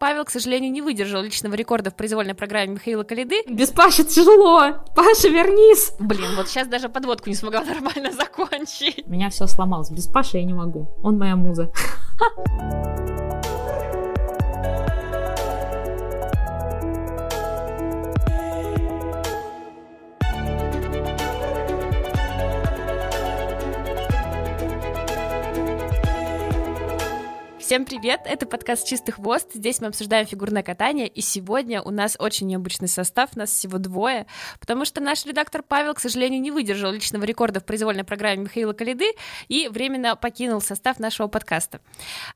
[0.00, 3.42] Павел, к сожалению, не выдержал личного рекорда в произвольной программе Михаила Калиды.
[3.46, 4.82] Без Паши тяжело!
[4.96, 5.92] Паша, вернись!
[5.98, 9.06] Блин, вот сейчас даже подводку не смогла нормально закончить.
[9.06, 9.90] Меня все сломалось.
[9.90, 10.88] Без Паши я не могу.
[11.02, 11.70] Он моя муза.
[27.70, 28.22] Всем привет!
[28.24, 29.54] Это подкаст «Чистый хвост».
[29.54, 34.26] Здесь мы обсуждаем фигурное катание, и сегодня у нас очень необычный состав, нас всего двое,
[34.58, 38.72] потому что наш редактор Павел, к сожалению, не выдержал личного рекорда в произвольной программе Михаила
[38.72, 39.12] Калиды
[39.46, 41.80] и временно покинул состав нашего подкаста.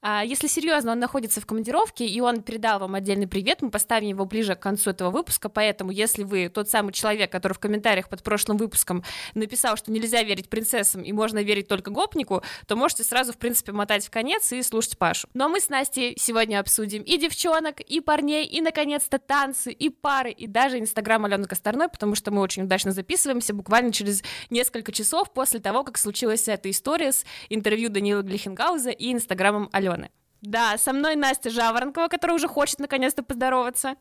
[0.02, 4.10] А, если серьезно, он находится в командировке, и он передал вам отдельный привет, мы поставим
[4.10, 8.08] его ближе к концу этого выпуска, поэтому если вы тот самый человек, который в комментариях
[8.08, 9.02] под прошлым выпуском
[9.34, 13.72] написал, что нельзя верить принцессам и можно верить только гопнику, то можете сразу, в принципе,
[13.72, 15.23] мотать в конец и слушать Пашу.
[15.32, 20.30] Но мы с Настей сегодня обсудим и девчонок, и парней, и, наконец-то, танцы, и пары,
[20.30, 25.32] и даже Инстаграм Алены Косторной, потому что мы очень удачно записываемся буквально через несколько часов
[25.32, 30.10] после того, как случилась эта история с интервью Даниила Глихенгауза и Инстаграмом Алены.
[30.42, 33.96] Да, со мной Настя Жаворонкова, которая уже хочет наконец-то поздороваться.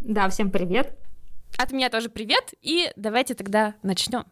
[0.00, 0.98] Да, всем привет.
[1.58, 4.24] От меня тоже привет, и давайте тогда начнем.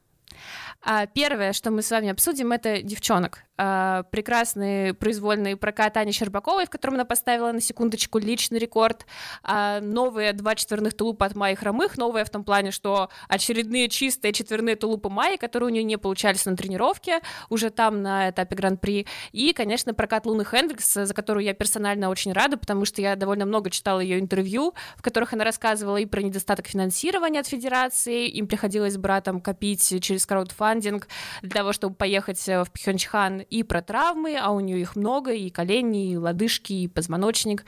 [0.87, 3.45] А первое, что мы с вами обсудим, это девчонок.
[3.57, 9.07] А, прекрасный произвольный прокат Ани Щербаковой, в котором она поставила на секундочку личный рекорд.
[9.45, 14.33] А, новые два четверных тулупа от Майи Хромых, новые в том плане, что очередные чистые
[14.33, 19.07] четверные тулупы Майи, которые у нее не получались на тренировке, уже там на этапе Гран-при.
[19.31, 23.47] И, конечно, прокат Луны Хендрикс, за которую я персонально очень рада, потому что я довольно
[23.47, 28.49] много читала ее интервью, в которых она рассказывала и про недостаток финансирования от федерации, им
[28.49, 30.27] приходилось братом копить через
[30.75, 31.09] краудфандинг
[31.43, 35.51] для того, чтобы поехать в Пхенчхан и про травмы, а у нее их много, и
[35.51, 37.65] колени, и лодыжки, и позвоночник.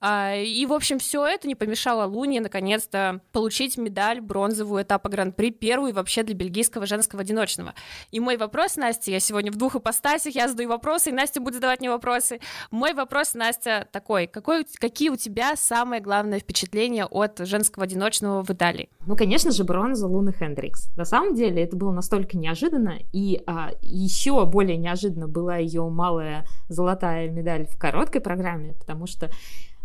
[0.00, 5.50] А, и, в общем, все это не помешало Луне наконец-то получить медаль бронзовую этапа Гран-при,
[5.50, 7.74] первую вообще для бельгийского женского одиночного.
[8.10, 11.54] И мой вопрос, Настя, я сегодня в двух ипостасях, я задаю вопросы, и Настя будет
[11.54, 12.40] задавать мне вопросы.
[12.70, 18.50] Мой вопрос, Настя, такой, какой, какие у тебя самые главные впечатления от женского одиночного в
[18.50, 18.88] Италии?
[19.06, 20.88] Ну, конечно же, бронза Луны Хендрикс.
[20.96, 26.46] На самом деле, это было настолько неожиданно, и а, еще более неожиданно была ее малая
[26.68, 29.30] золотая медаль в короткой программе, потому что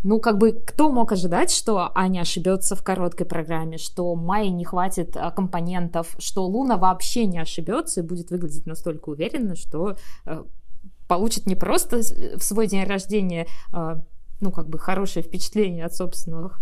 [0.06, 4.66] ну, как бы, кто мог ожидать, что Аня ошибется в короткой программе, что Майи не
[4.66, 9.96] хватит компонентов, что Луна вообще не ошибется и будет выглядеть настолько уверенно, что
[10.26, 10.44] э,
[11.08, 13.96] получит не просто в свой день рождения э,
[14.44, 16.60] ну, как бы хорошее впечатление от собственных,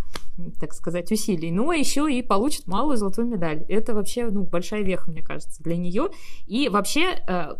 [0.59, 3.65] так сказать, усилий, но еще и получит малую золотую медаль.
[3.67, 6.09] Это вообще, ну, большая веха, мне кажется, для нее.
[6.45, 7.55] И вообще, э,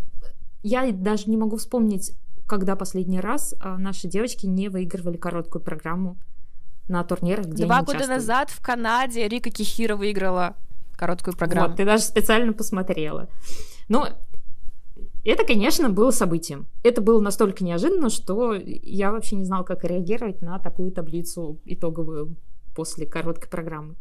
[0.63, 2.13] я даже не могу вспомнить,
[2.47, 6.17] когда последний раз а, наши девочки не выигрывали короткую программу
[6.87, 10.55] на турнирах, где Два года назад в Канаде Рика Кихира выиграла
[10.97, 11.69] короткую программу.
[11.69, 13.27] Вот, ты даже специально посмотрела.
[13.87, 14.09] Но
[15.23, 16.67] это, конечно, было событием.
[16.83, 22.35] Это было настолько неожиданно, что я вообще не знала, как реагировать на такую таблицу итоговую
[22.75, 23.95] после короткой программы.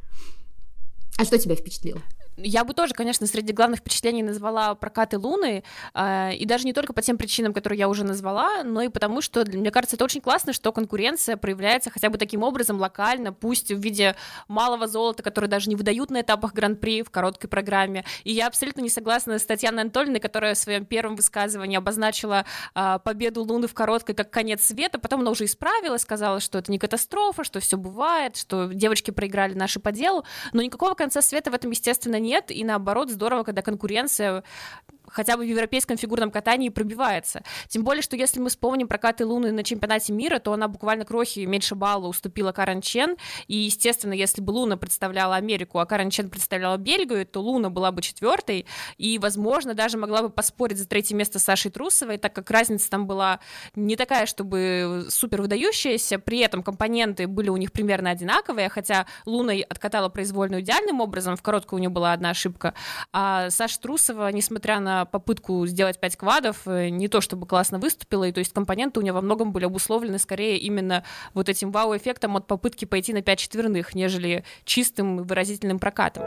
[1.19, 2.01] А что тебя впечатлило?
[2.43, 5.63] Я бы тоже, конечно, среди главных впечатлений назвала прокаты Луны,
[5.95, 9.21] э, и даже не только по тем причинам, которые я уже назвала, но и потому,
[9.21, 13.71] что, мне кажется, это очень классно, что конкуренция проявляется хотя бы таким образом локально, пусть
[13.71, 14.17] в виде
[14.49, 18.05] малого золота, которое даже не выдают на этапах Гран-при в короткой программе.
[18.25, 22.99] И я абсолютно не согласна с Татьяной Анатольевной, которая в своем первом высказывании обозначила э,
[23.05, 26.79] победу Луны в короткой как конец света, потом она уже исправилась, сказала, что это не
[26.79, 31.55] катастрофа, что все бывает, что девочки проиграли наши по делу, но никакого конца света в
[31.55, 34.43] этом, естественно, нет нет, и наоборот здорово, когда конкуренция
[35.11, 37.43] хотя бы в европейском фигурном катании пробивается.
[37.69, 41.41] Тем более, что если мы вспомним прокаты Луны на чемпионате мира, то она буквально крохи
[41.41, 43.17] меньше балла уступила Карен Чен,
[43.47, 47.93] и, естественно, если бы Луна представляла Америку, а Карен Чен представляла Бельгию, то Луна была
[47.93, 48.67] бы четвертой,
[48.99, 52.91] и, возможно, даже могла бы поспорить за третье место с Сашей Трусовой, так как разница
[52.91, 53.41] там была
[53.75, 59.55] не такая, чтобы супер выдающаяся, при этом компоненты были у них примерно одинаковые, хотя Луна
[59.69, 62.75] откатала произвольную идеальным образом, в короткую у нее была одна ошибка,
[63.13, 68.25] а Саша Трусова, несмотря на попытку сделать 5 квадов, э, не то чтобы классно выступила,
[68.25, 71.05] и то есть компоненты у нее во многом были обусловлены скорее именно
[71.35, 76.25] вот этим вау-эффектом от попытки пойти на 5 четверных, нежели чистым выразительным прокатом.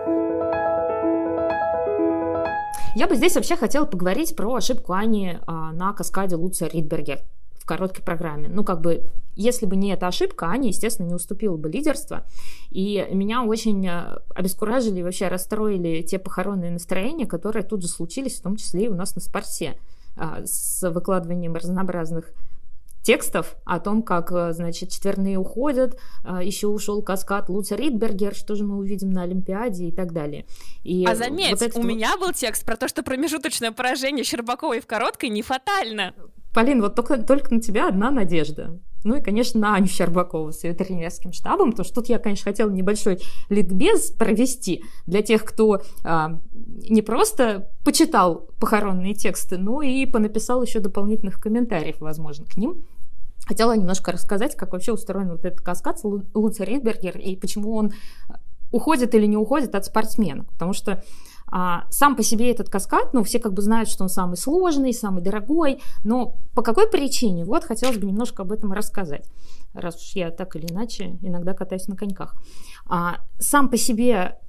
[2.96, 7.20] Я бы здесь вообще хотела поговорить про ошибку Ани а, на каскаде Луция Ридбергер
[7.64, 8.50] в короткой программе.
[8.50, 12.26] Ну, как бы, если бы не эта ошибка, Аня, естественно, не уступила бы лидерство.
[12.72, 18.38] И меня очень э, обескуражили и вообще расстроили те похоронные настроения, которые тут же случились,
[18.38, 19.78] в том числе и у нас на спорте,
[20.18, 22.34] а, с выкладыванием разнообразных
[23.02, 28.56] текстов о том, как, э, значит, четверные уходят, э, еще ушел каскад Луца Ридбергер, что
[28.56, 30.46] же мы увидим на Олимпиаде и так далее.
[30.84, 31.80] И а заметь, вот это...
[31.80, 36.14] у меня был текст про то, что промежуточное поражение Щербаковой в короткой не фатально.
[36.54, 38.80] Полин, вот только, только на тебя одна надежда.
[39.04, 42.46] Ну и, конечно, на Аню Щербакову с ее тренерским штабом, потому что тут я, конечно,
[42.46, 43.20] хотела небольшой
[43.50, 50.80] ликбез провести для тех, кто а, не просто почитал похоронные тексты, но и понаписал еще
[50.80, 52.86] дополнительных комментариев, возможно, к ним.
[53.46, 56.00] Хотела немножко рассказать, как вообще устроен вот этот каскад
[56.34, 57.92] Луца Ридбергер и почему он
[58.72, 60.46] уходит или не уходит от спортсмена.
[60.46, 61.04] Потому что
[61.48, 64.94] а, сам по себе этот каскад, ну, все как бы знают, что он самый сложный,
[64.94, 67.46] самый дорогой, но по какой причине?
[67.46, 69.26] Вот хотелось бы немножко об этом рассказать,
[69.74, 72.36] раз уж я так или иначе иногда катаюсь на коньках.
[72.88, 74.40] А, сам по себе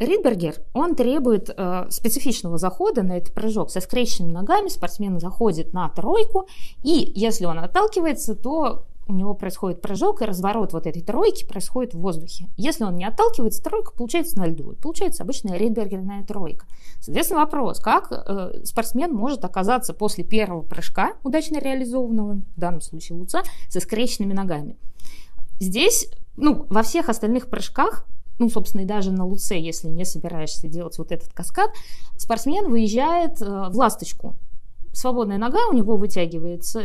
[0.00, 3.70] Ридбергер, он требует э, специфичного захода на этот прыжок.
[3.70, 6.48] Со скрещенными ногами спортсмен заходит на тройку,
[6.82, 11.94] и если он отталкивается, то у него происходит прыжок, и разворот вот этой тройки происходит
[11.94, 12.48] в воздухе.
[12.56, 14.74] Если он не отталкивается, тройка получается на льду.
[14.80, 16.66] Получается обычная рейдбергерная тройка.
[17.00, 23.18] Соответственно, вопрос, как э, спортсмен может оказаться после первого прыжка, удачно реализованного, в данном случае
[23.18, 24.76] луца, со скрещенными ногами.
[25.60, 28.06] Здесь, ну, во всех остальных прыжках
[28.40, 31.70] ну, собственно, и даже на луце, если не собираешься делать вот этот каскад,
[32.16, 34.34] спортсмен выезжает э, в ласточку.
[34.92, 36.80] Свободная нога у него вытягивается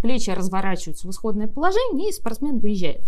[0.00, 3.06] плечи разворачиваются в исходное положение, и спортсмен выезжает.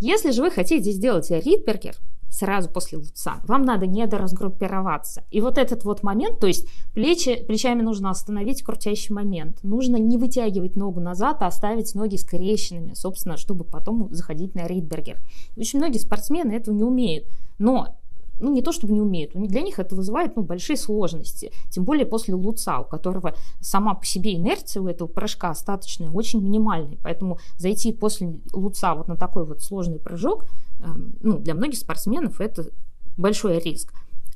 [0.00, 1.94] Если же вы хотите сделать ридбергер
[2.30, 5.24] сразу после луца, вам надо недоразгруппироваться.
[5.30, 9.58] И вот этот вот момент, то есть плечи, плечами нужно остановить крутящий момент.
[9.62, 15.20] Нужно не вытягивать ногу назад, а оставить ноги скрещенными, собственно, чтобы потом заходить на ридбергер.
[15.56, 17.26] очень многие спортсмены этого не умеют.
[17.58, 17.99] Но
[18.40, 21.52] ну, не то чтобы не умеют, для них это вызывает ну, большие сложности.
[21.70, 26.40] Тем более после луца, у которого сама по себе инерция у этого порошка остаточная, очень
[26.40, 26.98] минимальная.
[27.02, 30.46] Поэтому зайти после луца вот на такой вот сложный прыжок,
[30.82, 32.70] эм, ну, для многих спортсменов это
[33.16, 33.92] большой риск.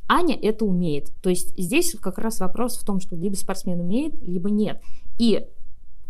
[0.07, 1.13] Аня это умеет.
[1.23, 4.83] То есть здесь как раз вопрос в том, что либо спортсмен умеет, либо нет.
[5.19, 5.47] И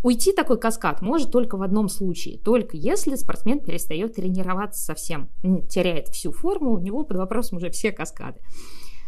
[0.04, 5.30] Уйти такой каскад может только в одном случае, только если спортсмен перестает тренироваться совсем,
[5.70, 8.38] теряет всю форму, у него под вопросом уже все каскады.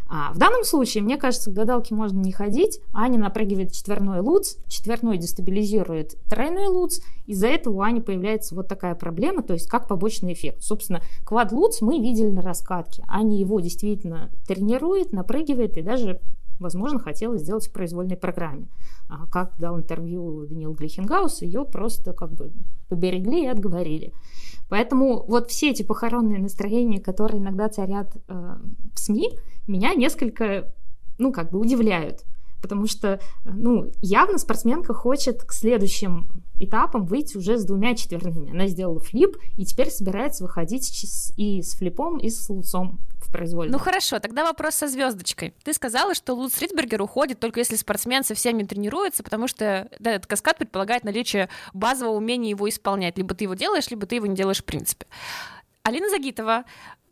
[0.09, 2.79] А в данном случае, мне кажется, к гадалке можно не ходить.
[2.93, 6.99] Аня напрыгивает четверной луц, четверной дестабилизирует тройной луц.
[7.27, 10.63] Из-за этого у Ани появляется вот такая проблема, то есть как побочный эффект.
[10.63, 13.03] Собственно, квад луц мы видели на раскатке.
[13.07, 16.21] Аня его действительно тренирует, напрыгивает и даже
[16.59, 18.67] возможно, хотела сделать в произвольной программе.
[19.09, 22.51] А как дал интервью Даниил Глихенгаус, ее просто как бы
[22.89, 24.13] поберегли и отговорили.
[24.69, 28.55] Поэтому вот все эти похоронные настроения, которые иногда царят э,
[28.93, 29.37] в СМИ,
[29.67, 30.73] меня несколько,
[31.17, 32.25] ну, как бы удивляют.
[32.61, 38.51] Потому что, ну, явно спортсменка хочет к следующим этапам выйти уже с двумя четверными.
[38.51, 41.05] Она сделала флип и теперь собирается выходить
[41.37, 43.73] и с флипом, и с луцом в произвольном.
[43.73, 45.53] Ну хорошо, тогда вопрос со звездочкой.
[45.63, 50.11] Ты сказала, что Луц Ридбергер уходит только если спортсмен совсем не тренируется, потому что да,
[50.11, 53.17] этот каскад предполагает наличие базового умения его исполнять.
[53.17, 55.05] Либо ты его делаешь, либо ты его не делаешь в принципе.
[55.83, 56.65] Алина Загитова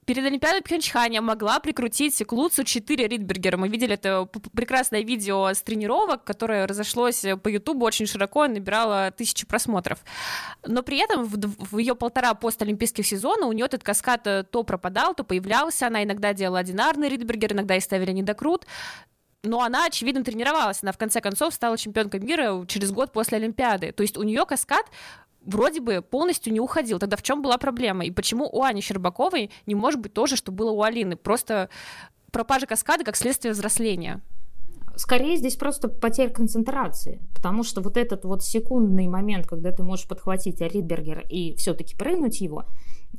[0.05, 3.57] перед Олимпиадой Пхенчхане могла прикрутить к Луцу 4 Ридбергера.
[3.57, 9.11] Мы видели это прекрасное видео с тренировок, которое разошлось по Ютубу очень широко и набирало
[9.11, 9.99] тысячи просмотров.
[10.65, 11.37] Но при этом в,
[11.71, 15.87] в ее полтора постолимпийских сезона у нее этот каскад то пропадал, то появлялся.
[15.87, 18.65] Она иногда делала одинарный Ридбергер, иногда ей ставили недокрут
[19.45, 20.79] но она, очевидно, тренировалась.
[20.81, 23.91] Она, в конце концов, стала чемпионкой мира через год после Олимпиады.
[23.91, 24.85] То есть у нее каскад
[25.45, 26.99] вроде бы полностью не уходил.
[26.99, 28.05] Тогда в чем была проблема?
[28.05, 31.15] И почему у Ани Щербаковой не может быть то же, что было у Алины?
[31.15, 31.69] Просто
[32.31, 34.21] пропажа каскада как следствие взросления.
[34.97, 40.07] Скорее здесь просто потеря концентрации, потому что вот этот вот секундный момент, когда ты можешь
[40.07, 42.63] подхватить Ридбергера и все-таки прыгнуть его,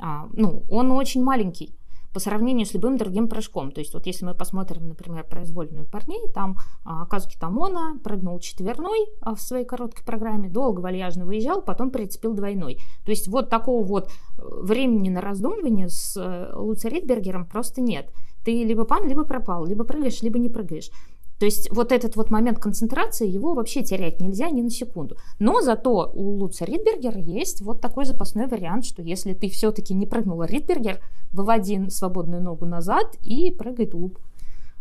[0.01, 1.77] а, ну, он очень маленький
[2.17, 3.71] по сравнению с любым другим прыжком.
[3.71, 9.01] То есть вот если мы посмотрим, например, произвольную парней, там а, Казуки Тамона прыгнул четверной
[9.21, 12.79] а, в своей короткой программе, долго вальяжно выезжал, потом прицепил двойной.
[13.05, 18.11] То есть вот такого вот э, времени на раздумывание с э, Луци Ридбергером просто нет.
[18.47, 20.91] Ты либо пан, либо пропал, либо прыгаешь, либо не прыгаешь.
[21.39, 25.17] То есть вот этот вот момент концентрации, его вообще терять нельзя ни на секунду.
[25.39, 30.07] Но зато у Луца Ридбергера есть вот такой запасной вариант, что если ты все-таки не
[30.07, 31.01] прыгнула Ридбергер,
[31.33, 34.19] выводи свободную ногу назад и прыгай тулуп.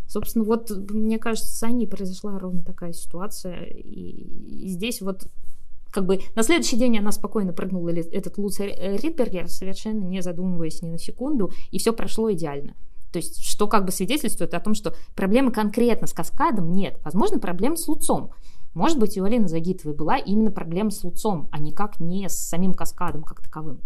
[0.08, 3.64] Собственно, вот, мне кажется, с Аней произошла ровно такая ситуация.
[3.64, 5.28] И, и здесь вот
[5.92, 10.90] как бы на следующий день она спокойно прыгнула этот Луц Ридбергер, совершенно не задумываясь ни
[10.90, 12.76] на секунду, и все прошло идеально.
[13.16, 17.00] То есть, что как бы свидетельствует о том, что проблемы конкретно с каскадом нет.
[17.06, 18.32] Возможно, проблемы с луцом.
[18.74, 22.74] Может быть, у Алины Загитовой была именно проблема с луцом, а никак не с самим
[22.74, 23.80] каскадом как таковым.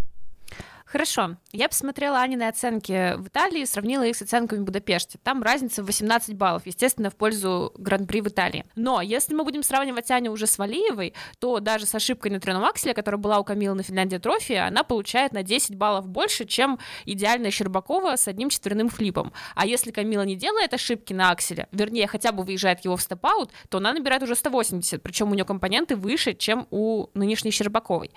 [0.91, 1.38] Хорошо.
[1.51, 5.19] Я посмотрела Анины оценки в Италии, сравнила их с оценками в Будапеште.
[5.22, 8.65] Там разница в 18 баллов, естественно, в пользу Гран-при в Италии.
[8.75, 12.65] Но если мы будем сравнивать Аню уже с Валиевой, то даже с ошибкой на треном
[12.65, 16.79] акселе, которая была у Камилы на Финляндии трофи, она получает на 10 баллов больше, чем
[17.05, 19.31] идеальная Щербакова с одним четверным флипом.
[19.53, 23.51] А если Камила не делает ошибки на акселе, вернее, хотя бы выезжает его в степ-аут,
[23.69, 28.10] то она набирает уже 180, причем у нее компоненты выше, чем у нынешней Щербаковой.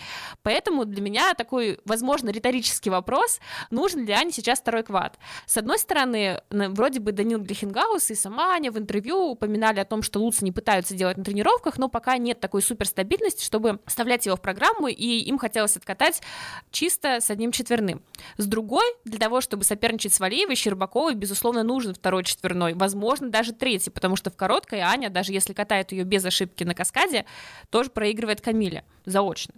[0.43, 3.41] Поэтому для меня такой, возможно, риторический риторический вопрос,
[3.71, 5.19] нужен ли Ане сейчас второй квад.
[5.47, 10.03] С одной стороны, вроде бы Данил Глихенгаус и сама Аня в интервью упоминали о том,
[10.03, 14.37] что лучше не пытаются делать на тренировках, но пока нет такой суперстабильности, чтобы вставлять его
[14.37, 16.23] в программу, и им хотелось откатать
[16.71, 18.03] чисто с одним четверным.
[18.37, 23.53] С другой, для того, чтобы соперничать с Валиевой, Щербаковой, безусловно, нужен второй четверной, возможно, даже
[23.53, 27.27] третий, потому что в короткой Аня, даже если катает ее без ошибки на каскаде,
[27.71, 29.55] тоже проигрывает Камиле заочно.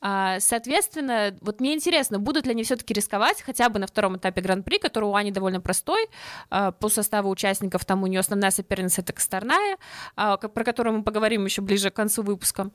[0.00, 4.40] А, соответственно, вот мне интересно, будут ли они все-таки рисковать хотя бы на втором этапе
[4.40, 6.08] Гран-при, который у Ани довольно простой
[6.50, 7.84] а, по составу участников.
[7.84, 9.78] Там у нее основная соперница это Косторная,
[10.16, 12.70] а, про которую мы поговорим еще ближе к концу выпуска.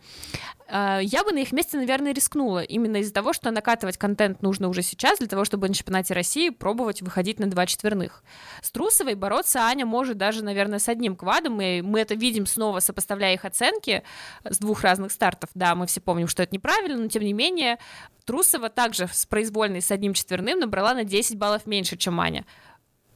[0.72, 4.84] Я бы на их месте, наверное, рискнула, именно из-за того, что накатывать контент нужно уже
[4.84, 8.24] сейчас для того, чтобы на чемпионате России пробовать выходить на два четверных.
[8.62, 12.82] С Трусовой бороться Аня может даже, наверное, с одним квадом, и мы это видим снова,
[12.82, 14.04] сопоставляя их оценки
[14.44, 15.50] с двух разных стартов.
[15.56, 17.78] Да, мы все помним, что это неправильно, но тем не менее,
[18.26, 22.46] Трусова также с произвольной с одним четверным набрала на 10 баллов меньше, чем Маня.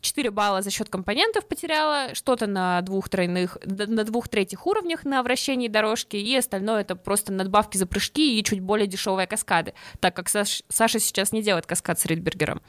[0.04, 5.24] 4 балла за счет компонентов потеряла, что-то на двух тройных, на двух третьих уровнях на
[5.24, 10.16] вращении дорожки, и остальное это просто надбавки за прыжки и чуть более дешевые каскады, так
[10.16, 12.62] как Саш, Саша сейчас не делает каскад с Ридбергером.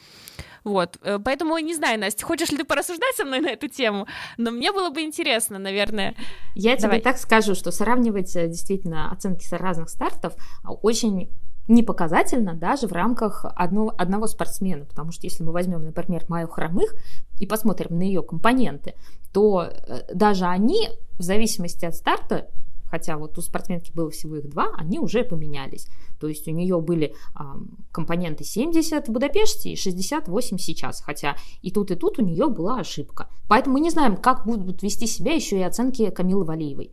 [0.63, 4.07] Вот, э, поэтому не знаю, Настя, хочешь ли ты порассуждать со мной на эту тему?
[4.39, 6.15] Но мне было бы интересно, наверное.
[6.55, 7.01] Я Давай.
[7.01, 11.29] тебе так скажу, что сравнивать э, действительно оценки с разных стартов а, очень
[11.69, 16.49] не показательно даже в рамках одного, одного спортсмена, потому что если мы возьмем, например, Майю
[16.49, 16.95] Хромых
[17.39, 18.95] и посмотрим на ее компоненты,
[19.33, 22.49] то э, даже они в зависимости от старта
[22.95, 25.89] хотя вот у спортсменки было всего их два, они уже поменялись.
[26.21, 27.57] То есть у нее были а,
[27.91, 32.79] компоненты 70 в Будапеште и 68 сейчас, хотя и тут, и тут у нее была
[32.79, 33.29] ошибка.
[33.49, 36.93] Поэтому мы не знаем, как будут вести себя еще и оценки Камилы Валиевой.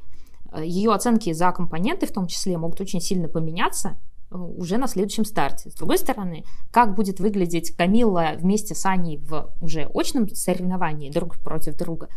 [0.51, 3.99] Э, Ее оценки за компоненты в том числе могут очень сильно поменяться,
[4.31, 5.69] уже на следующем старте.
[5.69, 11.38] С другой стороны, как будет выглядеть Камилла вместе с Аней в уже очном соревновании друг
[11.39, 12.07] против друга,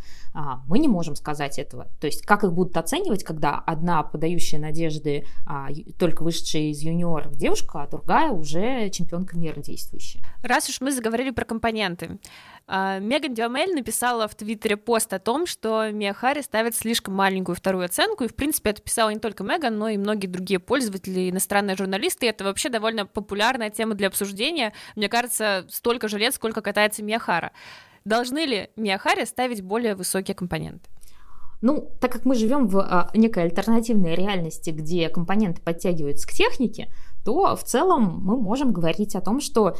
[0.66, 1.88] мы не можем сказать этого.
[2.00, 7.36] То есть как их будут оценивать, когда одна подающая надежды, а, только вышедшая из юниоров
[7.36, 10.20] девушка, а другая уже чемпионка мира действующая.
[10.42, 12.18] Раз уж мы заговорили про компоненты,
[12.66, 17.56] а, Меган Дюамель написала в Твиттере пост о том, что Мия Харри ставит слишком маленькую
[17.56, 21.30] вторую оценку, и, в принципе, это писала не только Меган, но и многие другие пользователи,
[21.30, 24.72] иностранные журналисты, и это вообще довольно популярная тема для обсуждения.
[24.96, 27.52] Мне кажется, столько же лет, сколько катается Мия Хара.
[28.04, 30.90] Должны ли Мия Хари ставить более высокие компоненты?
[31.62, 36.92] Ну, так как мы живем в а, некой альтернативной реальности, где компоненты подтягиваются к технике,
[37.24, 39.74] то в целом мы можем говорить о том, что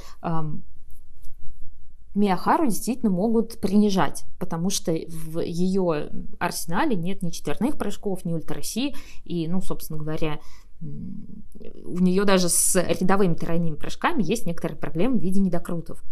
[2.15, 8.95] Миахару действительно могут принижать, потому что в ее арсенале нет ни четверных прыжков, ни ультраси,
[9.25, 10.39] и, ну, собственно говоря,
[10.81, 16.03] у нее даже с рядовыми тройными прыжками есть некоторые проблемы в виде недокрутов.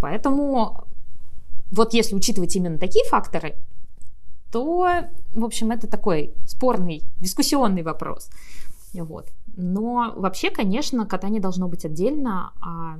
[0.00, 0.86] Поэтому
[1.70, 3.54] вот если учитывать именно такие факторы,
[4.50, 4.88] то,
[5.32, 8.28] в общем, это такой спорный, дискуссионный вопрос.
[8.92, 9.28] Вот.
[9.56, 12.98] Но вообще, конечно, катание должно быть отдельно, а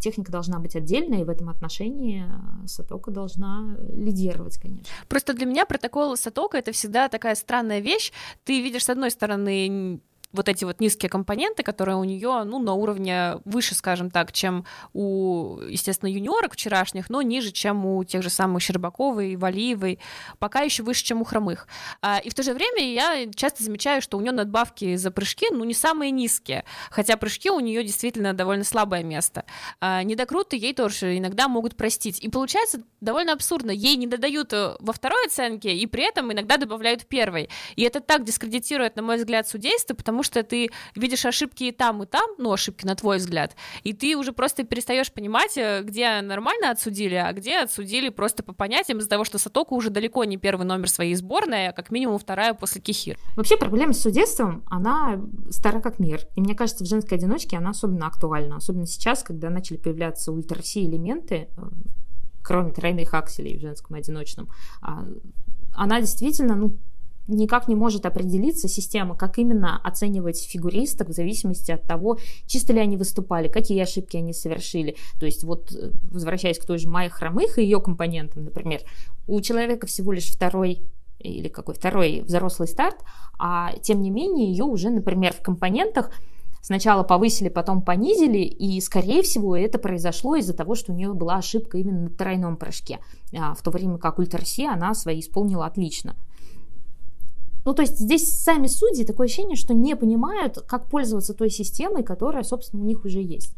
[0.00, 4.84] техника должна быть отдельно, и в этом отношении э, Сатока должна лидировать, конечно.
[5.08, 8.12] Просто для меня протокол Сатока это всегда такая странная вещь.
[8.44, 10.00] Ты видишь, с одной стороны,
[10.32, 14.64] вот эти вот низкие компоненты, которые у нее, ну, на уровне выше, скажем так, чем
[14.92, 19.98] у, естественно, юниорок вчерашних, но ниже, чем у тех же самых Щербаковой, Валиевой,
[20.38, 21.66] пока еще выше, чем у хромых.
[22.00, 25.46] А, и в то же время я часто замечаю, что у нее надбавки за прыжки,
[25.50, 29.44] ну, не самые низкие, хотя прыжки у нее действительно довольно слабое место.
[29.80, 32.22] А, недокруты ей тоже иногда могут простить.
[32.22, 33.70] И получается довольно абсурдно.
[33.70, 37.48] Ей не додают э, во второй оценке, и при этом иногда добавляют первой.
[37.76, 42.02] И это так дискредитирует, на мой взгляд, судейство, потому что ты видишь ошибки и там,
[42.02, 46.20] и там, ну, ошибки на твой взгляд, и ты уже просто перестаешь понимать, э, где
[46.20, 50.36] нормально отсудили, а где отсудили просто по понятиям из-за того, что Сатоку уже далеко не
[50.36, 53.18] первый номер своей сборной, а как минимум вторая после Кихир.
[53.36, 56.26] Вообще проблема с судейством, она стара как мир.
[56.36, 58.56] И мне кажется, в женской одиночке она особенно актуальна.
[58.56, 61.62] Особенно сейчас, когда начали появляться ультраси элементы, э,
[62.42, 64.48] кроме тройных акселей в женском одиночном.
[64.80, 65.04] А,
[65.74, 66.76] она действительно, ну,
[67.28, 72.80] никак не может определиться система, как именно оценивать фигуристок в зависимости от того, чисто ли
[72.80, 74.96] они выступали, какие ошибки они совершили.
[75.18, 78.80] То есть вот, э, возвращаясь к той же Майе Хромых и ее компонентам, например,
[79.26, 80.82] у человека всего лишь второй
[81.18, 82.96] или какой второй взрослый старт,
[83.38, 86.10] а тем не менее ее уже, например, в компонентах
[86.60, 91.36] сначала повысили, потом понизили, и, скорее всего, это произошло из-за того, что у нее была
[91.36, 92.98] ошибка именно на тройном прыжке,
[93.36, 96.16] а, в то время как Ультраси она свои исполнила отлично.
[97.64, 102.02] Ну, то есть здесь сами судьи такое ощущение, что не понимают, как пользоваться той системой,
[102.02, 103.54] которая, собственно, у них уже есть.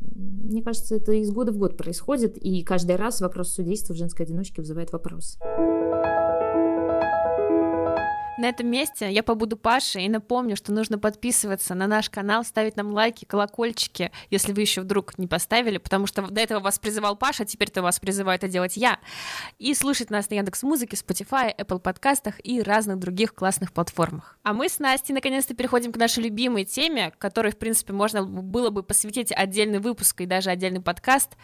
[0.00, 4.26] Мне кажется, это из года в год происходит, и каждый раз вопрос судейства в женской
[4.26, 5.38] одиночке вызывает вопрос.
[8.40, 12.74] На этом месте я побуду Пашей и напомню, что нужно подписываться на наш канал, ставить
[12.74, 17.16] нам лайки, колокольчики, если вы еще вдруг не поставили, потому что до этого вас призывал
[17.16, 18.98] Паша, а теперь-то вас призываю это делать я.
[19.58, 24.38] И слушать нас на Яндекс Музыке, Spotify, Apple подкастах и разных других классных платформах.
[24.42, 28.70] А мы с Настей наконец-то переходим к нашей любимой теме, которой, в принципе, можно было
[28.70, 31.36] бы посвятить отдельный выпуск и даже отдельный подкаст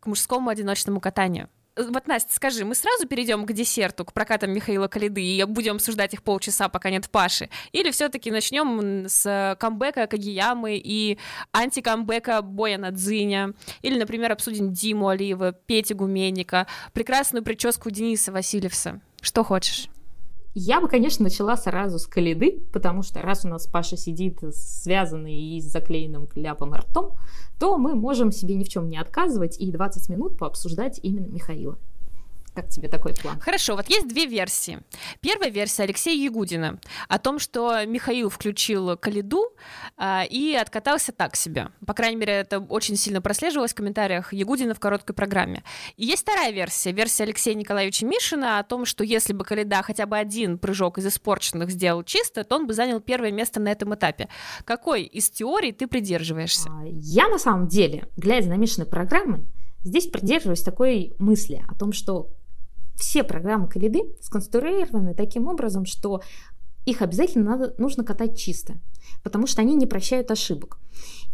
[0.00, 1.50] к мужскому одиночному катанию.
[1.78, 6.12] Вот, Настя, скажи, мы сразу перейдем к десерту, к прокатам Михаила Калиды, и будем обсуждать
[6.12, 7.50] их полчаса, пока нет Паши?
[7.72, 11.18] Или все-таки начнем с камбэка Кагиямы и
[11.52, 13.54] антикамбэка Боя Надзиня?
[13.82, 19.00] Или, например, обсудим Диму Алиева, Пети Гуменника, прекрасную прическу Дениса Васильевса?
[19.20, 19.88] Что хочешь?
[20.60, 25.36] Я бы, конечно, начала сразу с Калиды, потому что раз у нас Паша сидит связанный
[25.36, 27.12] и с заклеенным кляпом ртом,
[27.60, 31.78] то мы можем себе ни в чем не отказывать и 20 минут пообсуждать именно Михаила.
[32.58, 33.38] Как тебе такой план?
[33.38, 34.80] Хорошо, вот есть две версии.
[35.20, 39.52] Первая версия Алексея Ягудина о том, что Михаил включил Калиду
[39.96, 41.68] а, и откатался так себе.
[41.86, 45.62] По крайней мере, это очень сильно прослеживалось в комментариях Ягудина в короткой программе.
[45.96, 50.06] И есть вторая версия, версия Алексея Николаевича Мишина о том, что если бы Калида хотя
[50.06, 53.94] бы один прыжок из испорченных сделал чисто, то он бы занял первое место на этом
[53.94, 54.28] этапе.
[54.64, 56.68] Какой из теорий ты придерживаешься?
[56.68, 59.46] А, я на самом деле, глядя на Мишины программы,
[59.84, 62.30] здесь придерживаюсь такой мысли о том, что
[62.98, 66.20] все программы Калиды сконструированы таким образом, что
[66.84, 68.74] их обязательно надо, нужно катать чисто,
[69.22, 70.78] потому что они не прощают ошибок.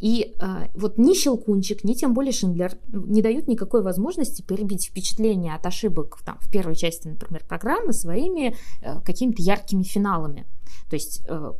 [0.00, 5.54] И э, вот ни Щелкунчик, ни тем более Шиндлер не дают никакой возможности перебить впечатление
[5.54, 10.46] от ошибок там, в первой части, например, программы своими э, какими-то яркими финалами.
[10.90, 11.52] То есть, э,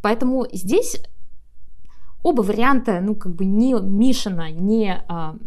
[0.00, 1.02] поэтому здесь
[2.22, 5.38] оба варианта, ну, как бы ни Мишина, ни э,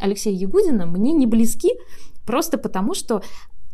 [0.00, 1.70] Алексея Ягудина мне не близки,
[2.26, 3.22] Просто потому, что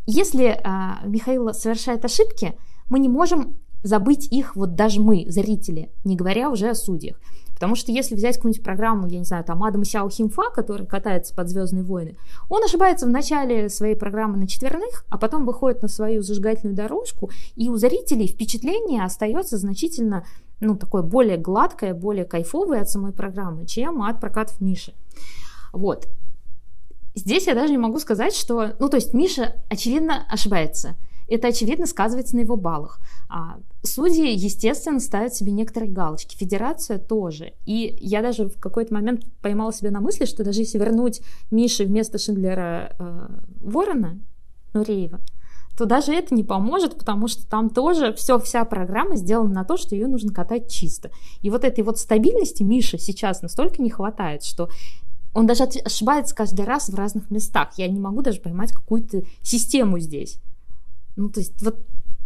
[0.05, 2.53] если а, Михаил совершает ошибки,
[2.89, 7.17] мы не можем забыть их, вот даже мы, зрители, не говоря уже о судьях.
[7.53, 11.33] Потому что если взять какую-нибудь программу, я не знаю, там Адам Сяо Химфа, который катается
[11.35, 12.17] под Звездные войны,
[12.49, 17.29] он ошибается в начале своей программы на четверных, а потом выходит на свою зажигательную дорожку,
[17.55, 20.25] и у зрителей впечатление остается значительно,
[20.59, 24.93] ну, такое более гладкое, более кайфовое от самой программы, чем от прокатов Миши.
[25.71, 26.07] Вот.
[27.15, 28.75] Здесь я даже не могу сказать, что...
[28.79, 30.95] Ну, то есть Миша, очевидно, ошибается.
[31.27, 32.99] Это, очевидно, сказывается на его баллах.
[33.29, 36.35] А судьи, естественно, ставят себе некоторые галочки.
[36.35, 37.53] Федерация тоже.
[37.65, 41.85] И я даже в какой-то момент поймала себя на мысли, что даже если вернуть Мише
[41.85, 43.27] вместо Шиндлера э,
[43.61, 44.19] Ворона,
[44.73, 45.21] Нуреева,
[45.77, 49.77] то даже это не поможет, потому что там тоже все, вся программа сделана на то,
[49.77, 51.09] что ее нужно катать чисто.
[51.41, 54.69] И вот этой вот стабильности Миша сейчас настолько не хватает, что
[55.33, 57.73] он даже ошибается каждый раз в разных местах.
[57.77, 60.39] Я не могу даже поймать какую-то систему здесь.
[61.15, 61.85] Ну, то есть, вот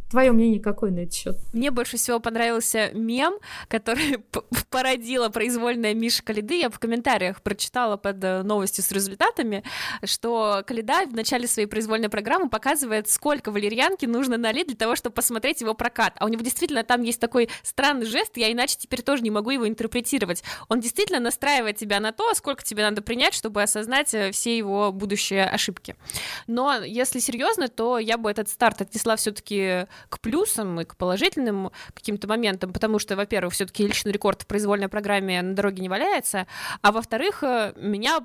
[0.10, 1.38] Твое мнение какое на этот счет?
[1.52, 3.34] Мне больше всего понравился мем,
[3.68, 4.20] который
[4.70, 6.60] породила произвольная Миша Калиды.
[6.60, 9.64] Я в комментариях прочитала под э, новостью с результатами,
[10.06, 15.16] что Калида в начале своей произвольной программы показывает, сколько валерьянки нужно налить для того, чтобы
[15.16, 16.14] посмотреть его прокат.
[16.20, 19.50] А у него действительно там есть такой странный жест, я иначе теперь тоже не могу
[19.50, 20.42] его интерпретировать.
[20.70, 24.94] Он действительно настраивает тебя на то, сколько тебе надо принять, чтобы осознать э, все его
[24.94, 25.98] будущие ошибки.
[26.48, 31.72] Но если серьезно, то я бы этот старт отнесла все-таки к плюсам и к положительным
[31.94, 36.48] каким-то моментам, потому что, во-первых, все-таки личный рекорд в произвольной программе на дороге не валяется,
[36.82, 38.20] а во-вторых, э, меня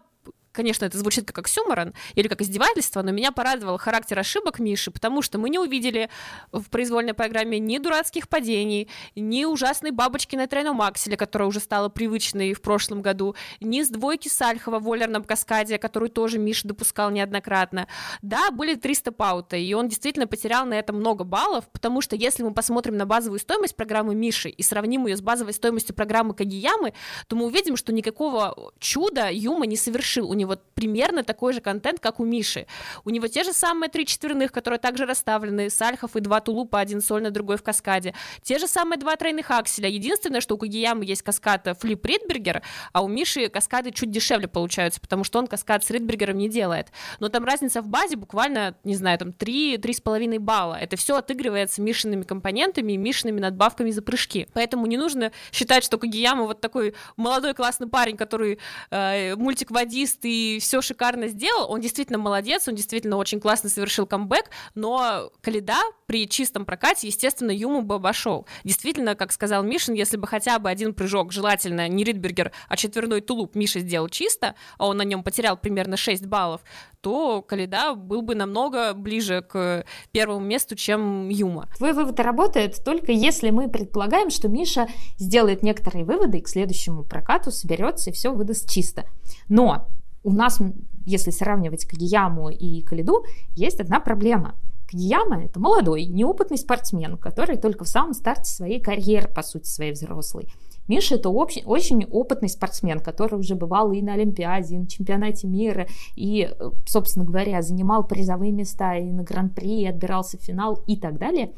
[0.52, 5.22] конечно, это звучит как оксюморон или как издевательство, но меня порадовал характер ошибок Миши, потому
[5.22, 6.10] что мы не увидели
[6.52, 11.88] в произвольной программе ни дурацких падений, ни ужасной бабочки на тройном акселе, которая уже стала
[11.88, 17.10] привычной в прошлом году, ни с двойки Сальхова в волерном каскаде, которую тоже Миша допускал
[17.10, 17.88] неоднократно.
[18.20, 22.42] Да, были 300 паута, и он действительно потерял на это много баллов, потому что если
[22.42, 26.94] мы посмотрим на базовую стоимость программы Миши и сравним ее с базовой стоимостью программы Кагиямы,
[27.28, 30.30] то мы увидим, что никакого чуда Юма не совершил.
[30.30, 32.66] У уровне вот примерно такой же контент, как у Миши.
[33.04, 37.00] У него те же самые три четверных, которые также расставлены, сальхов и два тулупа, один
[37.00, 38.14] сольный, другой в каскаде.
[38.42, 39.88] Те же самые два тройных акселя.
[39.88, 45.00] Единственное, что у Кагиямы есть каскад Флип Ридбергер, а у Миши каскады чуть дешевле получаются,
[45.00, 46.88] потому что он каскад с Ридбергером не делает.
[47.20, 50.74] Но там разница в базе буквально, не знаю, там 3-3,5 балла.
[50.74, 54.48] Это все отыгрывается Мишиными компонентами и Мишиными надбавками за прыжки.
[54.52, 58.58] Поэтому не нужно считать, что Кагияма вот такой молодой классный парень, который
[58.90, 61.70] э, мультик-водист и все шикарно сделал.
[61.70, 67.50] Он действительно молодец, он действительно очень классно совершил камбэк, но Каледа при чистом прокате, естественно,
[67.50, 68.46] Юму бы обошел.
[68.64, 73.20] Действительно, как сказал Мишин, если бы хотя бы один прыжок, желательно не Ридбергер, а четверной
[73.20, 76.60] тулуп Миша сделал чисто, а он на нем потерял примерно 6 баллов,
[77.00, 81.68] то Каледа был бы намного ближе к первому месту, чем Юма.
[81.76, 87.04] Твой вывод работает только если мы предполагаем, что Миша сделает некоторые выводы и к следующему
[87.04, 89.04] прокату соберется и все выдаст чисто.
[89.48, 89.88] Но
[90.24, 90.60] у нас,
[91.04, 94.54] если сравнивать Кагияму и Калиду, есть одна проблема.
[94.88, 99.92] Кагияма— это молодой, неопытный спортсмен, который только в самом старте своей карьеры, по сути, своей
[99.92, 100.48] взрослой.
[100.88, 105.46] Миша это очень, очень опытный спортсмен, который уже бывал и на Олимпиаде, и на чемпионате
[105.46, 106.50] мира, и,
[106.86, 111.52] собственно говоря, занимал призовые места и на Гран-при, и отбирался в финал и так далее.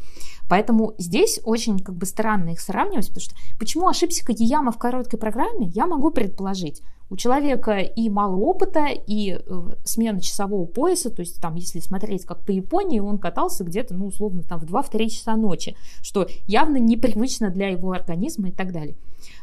[0.49, 5.19] Поэтому здесь очень как бы странно их сравнивать, потому что почему ошибся Кадияма в короткой
[5.19, 6.83] программе, я могу предположить.
[7.11, 12.25] У человека и мало опыта, и э, смена часового пояса, то есть там, если смотреть
[12.25, 16.79] как по Японии, он катался где-то, ну, условно, там в 2-3 часа ночи, что явно
[16.79, 18.97] непривычно для его организма и так далее.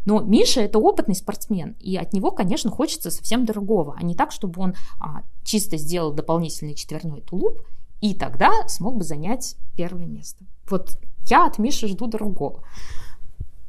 [0.05, 4.31] Но Миша это опытный спортсмен, и от него, конечно, хочется совсем другого, а не так,
[4.31, 7.61] чтобы он а, чисто сделал дополнительный четверной тулуп
[8.01, 10.45] и тогда смог бы занять первое место.
[10.69, 12.63] Вот я от Миши жду другого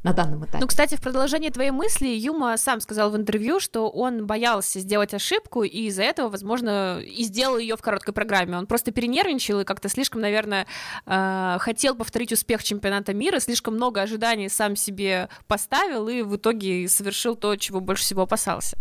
[0.03, 0.59] на данном этапе.
[0.61, 5.15] Ну, кстати, в продолжение твоей мысли Юма сам сказал в интервью, что он боялся сделать
[5.15, 8.59] ошибку, и из-за этого, возможно, и сделал ее в короткой программе.
[8.59, 10.67] Он просто перенервничал и как-то слишком, наверное,
[11.07, 16.89] э, хотел повторить успех чемпионата мира, слишком много ожиданий сам себе поставил и в итоге
[16.89, 18.77] совершил то, чего больше всего опасался.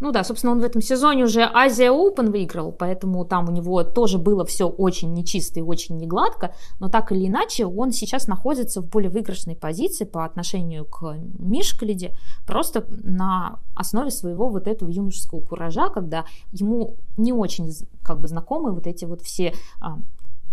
[0.00, 3.82] Ну да, собственно, он в этом сезоне уже Азия Open выиграл, поэтому там у него
[3.82, 8.82] тоже было все очень нечисто и очень негладко, но так или иначе он сейчас находится
[8.82, 10.45] в более выигрышной позиции по отношению
[10.84, 12.14] к Мишкалиде,
[12.46, 18.72] просто на основе своего вот этого юношеского куража, когда ему не очень как бы знакомы
[18.72, 19.98] вот эти вот все а,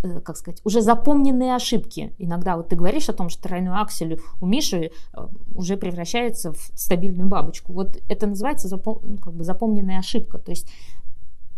[0.03, 2.13] Э, как сказать, уже запомненные ошибки.
[2.17, 6.71] Иногда вот ты говоришь о том, что тройной аксель у Миши э, уже превращается в
[6.75, 7.71] стабильную бабочку.
[7.71, 10.39] Вот это называется запом, ну, как бы запомненная ошибка.
[10.39, 10.67] То есть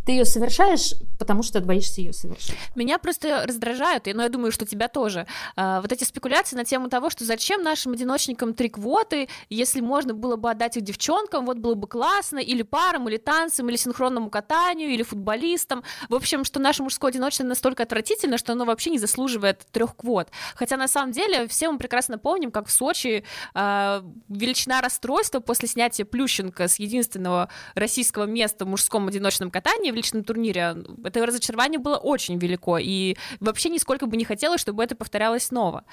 [0.06, 2.56] ты ее совершаешь, потому что боишься ее совершить.
[2.76, 5.26] Меня просто раздражают, но я думаю, что тебя тоже.
[5.56, 10.14] А, вот эти спекуляции на тему того, что зачем нашим одиночникам три квоты, если можно
[10.14, 14.30] было бы отдать их девчонкам, вот было бы классно, или парам, или танцам, или синхронному
[14.30, 15.84] катанию, или футболистам.
[16.10, 20.30] В общем, что наше мужское одиночество настолько отвратительно, что оно вообще не заслуживает трех квот.
[20.56, 25.68] Хотя на самом деле все мы прекрасно помним, как в Сочи э, величина расстройства после
[25.68, 31.98] снятия Плющенко с единственного российского места в мужском одиночном катании личном турнире, это разочарование было
[31.98, 35.86] очень велико, и вообще нисколько бы не хотелось, чтобы это повторялось снова.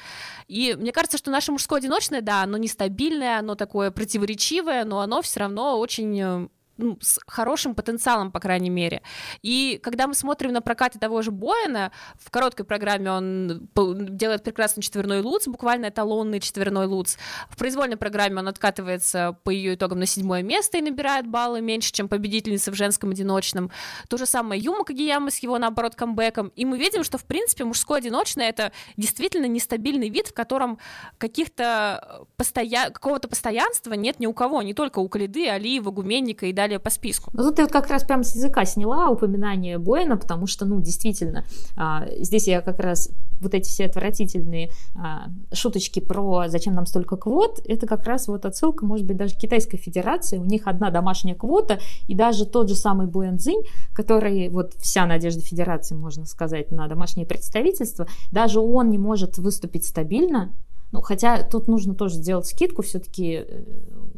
[0.49, 5.23] И мне кажется, что наше мужское одиночное, да, оно нестабильное, оно такое противоречивое, но оно
[5.23, 6.49] все равно очень э,
[6.83, 9.03] ну, с хорошим потенциалом, по крайней мере.
[9.43, 14.83] И когда мы смотрим на прокаты того же Боина, в короткой программе он делает прекрасный
[14.83, 17.17] четверной луц, буквально эталонный четверной луц.
[17.49, 21.93] В произвольной программе он откатывается по ее итогам на седьмое место и набирает баллы меньше,
[21.93, 23.71] чем победительница в женском одиночном.
[24.09, 26.49] То же самое Юма Кагияма с его, наоборот, камбэком.
[26.57, 30.79] И мы видим, что, в принципе, мужское одиночное— это действительно нестабильный вид, в котором
[31.19, 32.91] каких-то постоя...
[32.91, 36.79] какого-то постоянства нет ни у кого, не только у Калиды, Алиева, Гуменника и далее далее
[36.79, 37.31] по списку.
[37.35, 41.45] Ну, тут вот как раз прямо с языка сняла упоминание Боина, потому что, ну, действительно,
[41.77, 47.17] а, здесь я как раз вот эти все отвратительные а, шуточки про зачем нам столько
[47.17, 51.35] квот, это как раз вот отсылка, может быть, даже Китайской Федерации, у них одна домашняя
[51.35, 53.63] квота, и даже тот же самый Буэнцзинь,
[53.95, 59.85] который вот вся надежда Федерации, можно сказать, на домашнее представительство, даже он не может выступить
[59.87, 60.53] стабильно,
[60.93, 63.65] ну, хотя тут нужно тоже сделать скидку, все-таки э,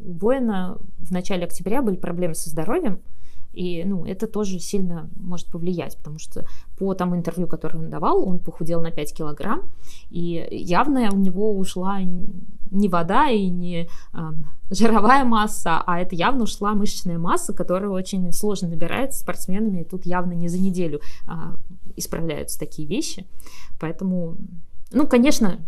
[0.05, 3.01] у Боина в начале октября были проблемы со здоровьем,
[3.53, 6.45] и ну, это тоже сильно может повлиять, потому что
[6.77, 9.71] по тому интервью, которое он давал, он похудел на 5 килограмм,
[10.11, 14.19] и явно у него ушла не вода и не э,
[14.71, 20.07] жировая масса, а это явно ушла мышечная масса, которая очень сложно набирается спортсменами, и тут
[20.07, 21.33] явно не за неделю э,
[21.95, 23.27] исправляются такие вещи.
[23.79, 24.37] Поэтому,
[24.91, 25.61] ну, конечно,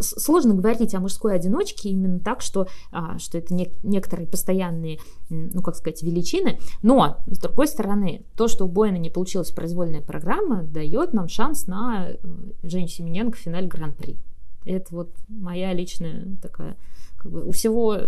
[0.00, 5.62] сложно говорить о мужской одиночке именно так, что, а, что это не, некоторые постоянные, ну,
[5.62, 6.58] как сказать, величины.
[6.82, 11.66] Но, с другой стороны, то, что у Боина не получилась произвольная программа, дает нам шанс
[11.66, 12.16] на э,
[12.62, 14.18] Женю Семененко в финале Гран-при.
[14.64, 16.76] Это вот моя личная такая,
[17.16, 17.98] как бы, у всего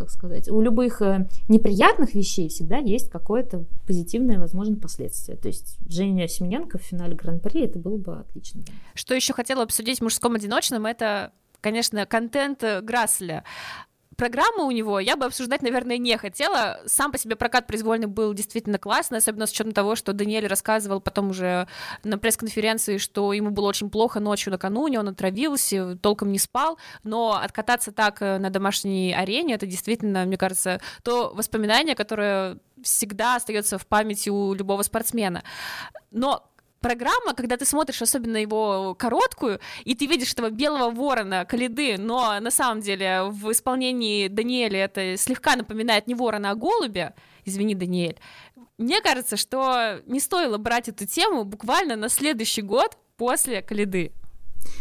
[0.00, 5.36] как сказать, у любых э, неприятных вещей всегда есть какое-то позитивное, возможно, последствие.
[5.36, 8.62] То есть Женя Семененко в финале Гран-при это было бы отлично.
[8.94, 13.44] Что еще хотела обсудить в мужском одиночном, это конечно, контент Грасселя
[14.20, 16.80] программы у него я бы обсуждать, наверное, не хотела.
[16.84, 21.00] Сам по себе прокат произвольный был действительно классный, особенно с учетом того, что Даниэль рассказывал
[21.00, 21.66] потом уже
[22.04, 27.40] на пресс-конференции, что ему было очень плохо ночью накануне, он отравился, толком не спал, но
[27.42, 33.78] откататься так э, на домашней арене, это действительно, мне кажется, то воспоминание, которое всегда остается
[33.78, 35.42] в памяти у любого спортсмена.
[36.10, 36.49] Но
[36.80, 42.38] программа, когда ты смотришь особенно его короткую, и ты видишь этого белого ворона, Калиды, но
[42.40, 47.14] на самом деле в исполнении Даниэля это слегка напоминает не ворона, а голубя,
[47.44, 48.18] извини, Даниэль,
[48.78, 54.12] мне кажется, что не стоило брать эту тему буквально на следующий год после Калиды.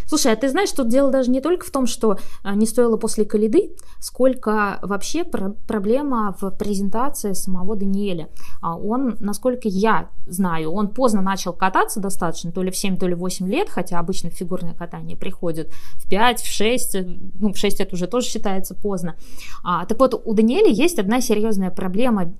[0.08, 2.98] Слушай, а ты знаешь, что дело даже не только в том, что а, не стоило
[2.98, 8.30] после Калиды, сколько вообще про- проблема в презентации самого Даниэля.
[8.62, 13.08] А он, насколько я знаю, он поздно начал кататься достаточно, то ли в 7, то
[13.08, 16.98] ли в 8 лет, хотя обычно фигурное катание приходит в 5, в 6,
[17.39, 19.15] ну, в 6 это уже тоже считается поздно.
[19.63, 22.34] А, так вот, у Даниэля есть одна серьезная проблема,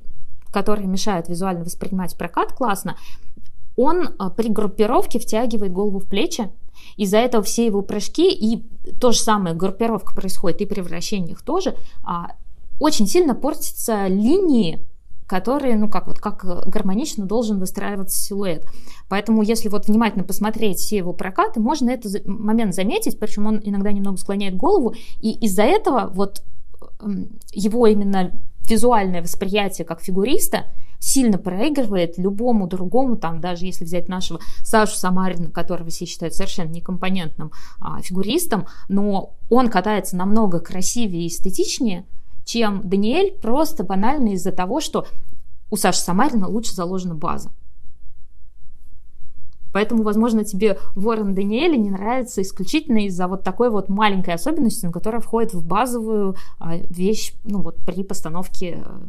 [0.52, 2.96] которая мешает визуально воспринимать прокат классно.
[3.76, 6.50] Он а, при группировке втягивает голову в плечи,
[6.98, 8.64] из-за этого все его прыжки и
[9.00, 12.32] то же самое, группировка происходит и при вращениях тоже, а,
[12.80, 14.80] очень сильно портятся линии
[15.30, 18.66] которые, ну как вот, как гармонично должен выстраиваться силуэт.
[19.10, 23.92] Поэтому, если вот внимательно посмотреть все его прокаты, можно этот момент заметить, причем он иногда
[23.92, 26.42] немного склоняет голову, и из-за этого вот
[27.54, 28.32] его именно
[28.68, 30.66] визуальное восприятие как фигуриста
[31.00, 36.70] сильно проигрывает любому другому, там, даже если взять нашего Сашу Самарина, которого все считают совершенно
[36.70, 42.06] некомпонентным а, фигуристом, но он катается намного красивее и эстетичнее,
[42.44, 45.08] чем Даниэль, просто банально из-за того, что
[45.72, 47.52] у Саши Самарина лучше заложена база.
[49.72, 55.22] Поэтому, возможно, тебе Ворон Даниэля не нравится исключительно из-за вот такой вот маленькой особенности, которая
[55.22, 59.00] входит в базовую а, вещь ну, вот, при постановке э,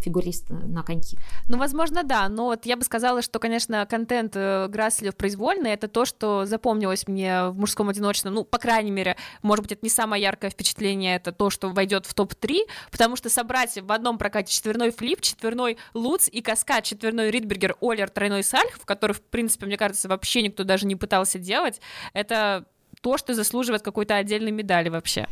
[0.00, 1.18] фигурист на коньки.
[1.48, 5.88] Ну, возможно, да, но вот я бы сказала, что, конечно, контент э, Граслев произвольный, это
[5.88, 9.90] то, что запомнилось мне в мужском одиночном, ну, по крайней мере, может быть, это не
[9.90, 12.60] самое яркое впечатление, это то, что войдет в топ-3,
[12.90, 18.10] потому что собрать в одном прокате четверной флип, четверной луц и каскад, четверной ридбергер, олер,
[18.10, 21.80] тройной сальх, в который, в принципе, мне кажется, вообще никто даже не пытался делать,
[22.12, 22.64] это
[23.00, 25.26] то, что заслуживает какой-то отдельной медали вообще.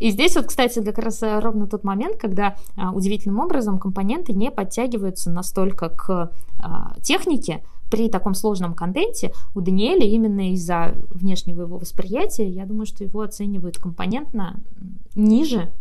[0.00, 4.32] И здесь вот, кстати, как раз э, ровно тот момент, когда а, удивительным образом компоненты
[4.32, 11.62] не подтягиваются настолько к а, технике, при таком сложном контенте у Даниэля именно из-за внешнего
[11.62, 14.60] его восприятия, я думаю, что его оценивают компонентно
[15.14, 15.72] ниже,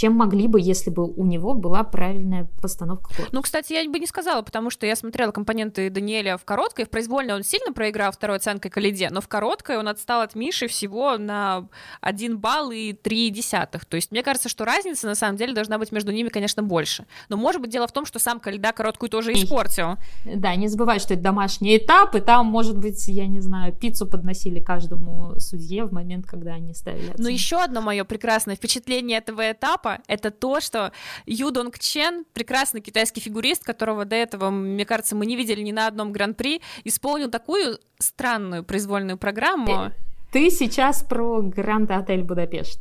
[0.00, 3.10] чем могли бы, если бы у него была правильная постановка.
[3.32, 6.90] Ну, кстати, я бы не сказала, потому что я смотрела компоненты Даниэля в короткой, в
[6.90, 11.18] произвольной он сильно проиграл второй оценкой Калиде, но в короткой он отстал от Миши всего
[11.18, 11.68] на
[12.00, 13.84] 1 балл и 3 десятых.
[13.84, 17.04] То есть мне кажется, что разница на самом деле должна быть между ними, конечно, больше.
[17.28, 19.96] Но может быть дело в том, что сам Калида короткую тоже испортил.
[20.24, 24.06] Да, не забывай, что это домашний этап, и там, может быть, я не знаю, пиццу
[24.06, 27.12] подносили каждому судье в момент, когда они ставили.
[27.18, 30.92] Но еще одно мое прекрасное впечатление этого этапа этапа, это то, что
[31.26, 35.72] Ю Донг Чен, прекрасный китайский фигурист, которого до этого, мне кажется, мы не видели ни
[35.72, 39.92] на одном гран-при, исполнил такую странную произвольную программу.
[40.32, 42.80] Ты сейчас про Гранд Отель Будапешт.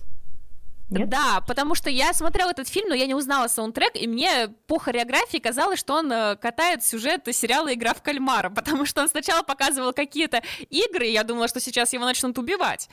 [0.89, 1.09] Нет?
[1.09, 4.79] Да, потому что я смотрела этот фильм, но я не узнала саундтрек, и мне по
[4.79, 9.43] хореографии казалось, что он э, катает сюжет сериала «Игра в кальмара», потому что он сначала
[9.43, 12.89] показывал какие-то игры, и я думала, что сейчас его начнут убивать,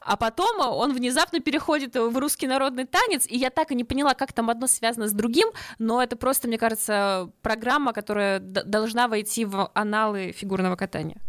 [0.00, 4.14] а потом он внезапно переходит в русский народный танец, и я так и не поняла,
[4.14, 9.44] как там одно связано с другим, но это просто, мне кажется, программа, которая должна войти
[9.44, 11.20] в аналы фигурного катания.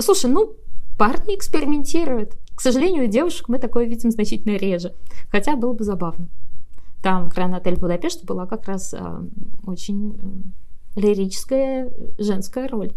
[0.00, 0.56] Слушай, ну,
[0.98, 2.36] парни экспериментируют.
[2.54, 4.94] К сожалению, у девушек мы такое видим значительно реже,
[5.30, 6.28] хотя было бы забавно.
[7.02, 9.00] Там в Гранд Отель Будапешт была как раз э,
[9.66, 10.18] очень
[10.96, 12.92] э, лирическая женская роль.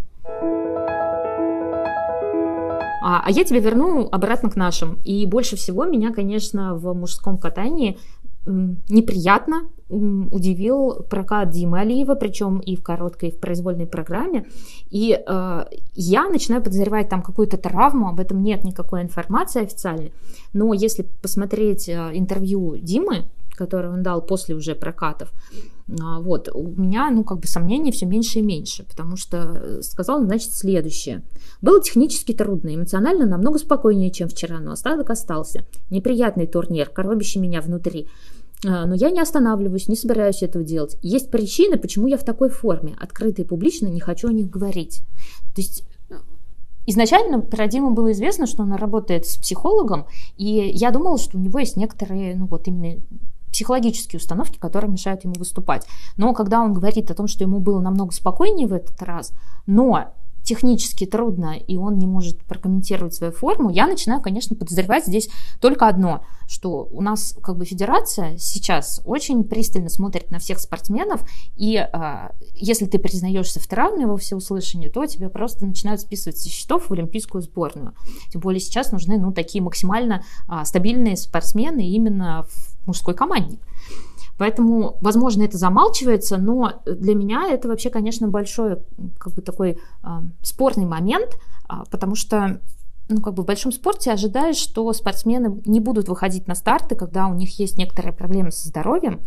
[3.05, 4.99] А, а я тебя верну обратно к нашим.
[5.03, 7.97] И больше всего меня, конечно, в мужском катании
[8.45, 14.45] неприятно удивил прокат Димы Алиева, причем и в короткой, и в произвольной программе.
[14.89, 20.11] И э, я начинаю подозревать там какую-то травму, об этом нет никакой информации официальной.
[20.51, 23.25] Но если посмотреть э, интервью Димы,
[23.55, 25.31] которое он дал после уже прокатов,
[26.01, 29.81] а, вот, у меня, ну, как бы сомнений все меньше и меньше, потому что э,
[29.81, 31.23] сказал, значит, следующее.
[31.61, 35.65] Было технически трудно, эмоционально намного спокойнее, чем вчера, но остаток остался.
[35.89, 38.07] Неприятный турнир, коробящий меня внутри.
[38.65, 40.97] А, но я не останавливаюсь, не собираюсь этого делать.
[41.01, 45.03] Есть причины, почему я в такой форме, открыто и публично не хочу о них говорить.
[45.53, 46.15] То есть э,
[46.85, 50.05] Изначально про Диму было известно, что он работает с психологом,
[50.37, 53.01] и я думала, что у него есть некоторые, ну вот именно
[53.53, 55.87] психологические установки, которые мешают ему выступать.
[56.17, 59.31] Но когда он говорит о том, что ему было намного спокойнее в этот раз,
[59.65, 60.13] но
[60.43, 65.29] технически трудно, и он не может прокомментировать свою форму, я начинаю, конечно, подозревать здесь
[65.61, 71.25] только одно, что у нас как бы федерация сейчас очень пристально смотрит на всех спортсменов,
[71.55, 76.49] и э, если ты признаешься в травме во всеуслышание, то тебя просто начинают списывать со
[76.49, 77.93] счетов в олимпийскую сборную.
[78.29, 83.57] Тем более сейчас нужны ну, такие максимально э, стабильные спортсмены именно в мужской команде.
[84.37, 88.79] Поэтому, возможно, это замалчивается, но для меня это вообще, конечно, большой
[89.19, 90.07] как бы такой э,
[90.41, 91.37] спорный момент,
[91.69, 92.59] э, потому что
[93.09, 97.27] ну, как бы в большом спорте ожидаешь, что спортсмены не будут выходить на старты, когда
[97.27, 99.21] у них есть некоторые проблемы со здоровьем,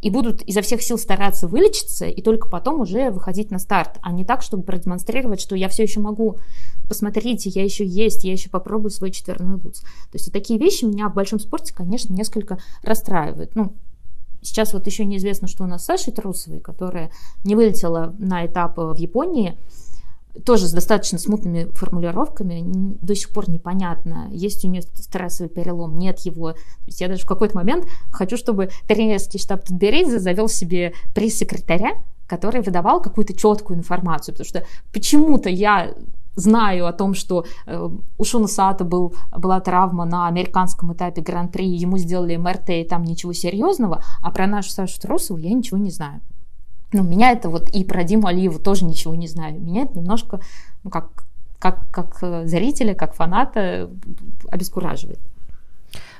[0.00, 4.12] и будут изо всех сил стараться вылечиться и только потом уже выходить на старт, а
[4.12, 6.38] не так, чтобы продемонстрировать, что я все еще могу,
[6.88, 9.80] посмотрите, я еще есть, я еще попробую свой четверной луз.
[9.80, 13.54] То есть вот такие вещи меня в большом спорте, конечно, несколько расстраивают.
[13.54, 13.74] Ну,
[14.44, 17.12] Сейчас вот еще неизвестно, что у нас с Сашей Трусовой, которая
[17.44, 19.56] не вылетела на этап в Японии,
[20.44, 22.62] тоже с достаточно смутными формулировками,
[23.02, 26.52] до сих пор непонятно, есть у нее стрессовый перелом, нет его.
[26.52, 31.92] То есть я даже в какой-то момент хочу, чтобы тренерский штаб Тутберидзе завел себе пресс-секретаря,
[32.26, 35.94] который выдавал какую-то четкую информацию, потому что почему-то я
[36.34, 41.66] знаю о том, что э, у Шуна Саата был, была травма на американском этапе Гран-при,
[41.66, 45.90] ему сделали МРТ, и там ничего серьезного, а про нашу Сашу Трусову я ничего не
[45.90, 46.22] знаю.
[46.92, 49.58] Ну, меня это вот, и про Диму Алиеву тоже ничего не знаю.
[49.60, 50.40] Меня это немножко,
[50.84, 51.24] ну, как,
[51.58, 53.90] как, как э, зрителя, как фаната
[54.50, 55.20] обескураживает.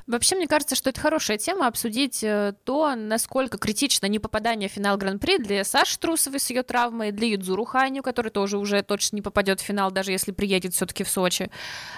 [0.06, 4.72] Вообще, мне кажется, что это хорошая тема обсудить э, то, насколько критично не попадание в
[4.72, 9.16] финал Гран-при для Саши Трусовой с ее травмой, для Юдзуру Ханю, который тоже уже точно
[9.16, 11.50] не попадет в финал, даже если приедет все-таки в Сочи.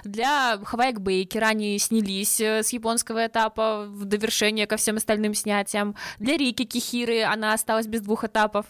[0.04, 5.94] Для Хавайк Бейкер они снялись э, с японского этапа в довершение ко всем остальным снятиям.
[6.18, 8.66] Для Рики Кихиры она осталась без двух этапов.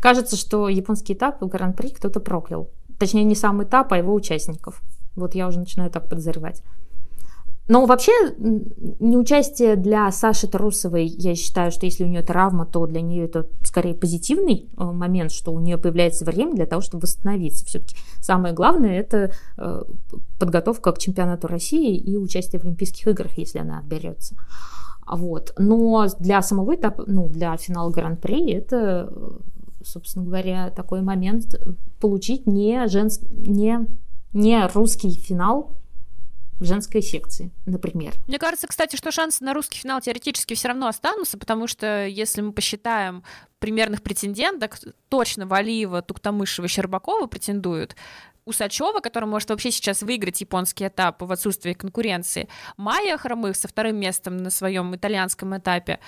[0.00, 2.70] Кажется, что японский этап в Гран-при кто-то проклял.
[2.98, 4.80] Точнее, не сам этап, а его участников.
[5.14, 6.62] Вот я уже начинаю так подозревать.
[7.72, 8.12] Но вообще
[9.00, 13.46] неучастие для Саши Тарусовой, я считаю, что если у нее травма, то для нее это
[13.64, 17.64] скорее позитивный э, момент, что у нее появляется время для того, чтобы восстановиться.
[17.64, 19.84] Все-таки самое главное это э,
[20.38, 24.36] подготовка к чемпионату России и участие в Олимпийских играх, если она отберется.
[25.10, 25.54] Вот.
[25.56, 29.30] Но для самого этапа, ну, для финала Гран-при это, э,
[29.82, 31.58] собственно говоря, такой момент
[32.02, 33.22] получить не, женск...
[33.30, 33.86] не,
[34.34, 35.78] не русский финал
[36.62, 38.14] в женской секции, например.
[38.26, 42.40] Мне кажется, кстати, что шансы на русский финал теоретически все равно останутся, потому что если
[42.40, 43.24] мы посчитаем
[43.58, 47.96] примерных претенденток, точно Валиева, Туктамышева, Щербакова претендуют.
[48.44, 53.96] Усачева, который может вообще сейчас выиграть японский этап в отсутствии конкуренции, Майя Хромых со вторым
[53.96, 56.00] местом на своем итальянском этапе,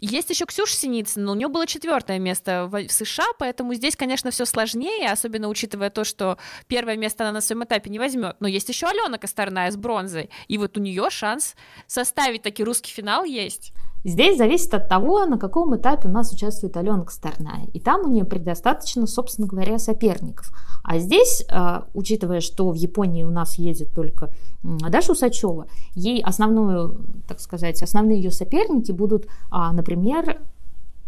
[0.00, 4.30] есть еще Ксюша Синицына, но у нее было четвертое место в США, поэтому здесь, конечно,
[4.30, 8.36] все сложнее, особенно учитывая то, что первое место она на своем этапе не возьмет.
[8.40, 11.54] Но есть еще Алена Косторная с бронзой, и вот у нее шанс
[11.86, 13.72] составить таки русский финал есть.
[14.04, 17.66] Здесь зависит от того, на каком этапе у нас участвует Алена Косторная.
[17.72, 20.50] И там у нее предостаточно, собственно говоря, соперников.
[20.82, 24.32] А здесь, а, учитывая, что в Японии у нас ездит только
[24.62, 30.40] Даша Усачева, ей основную, так сказать, основные ее соперники будут, а, например,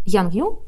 [0.05, 0.61] Ян Ю,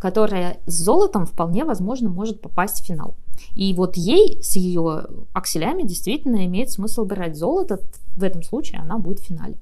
[0.00, 3.16] которая с золотом вполне возможно может попасть в финал.
[3.54, 7.80] И вот ей с ее акселями действительно имеет смысл брать золото.
[8.16, 9.56] В этом случае она будет в финале.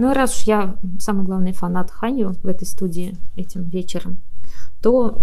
[0.00, 4.16] Ну и раз уж я самый главный фанат Ханью в этой студии этим вечером,
[4.80, 5.18] то...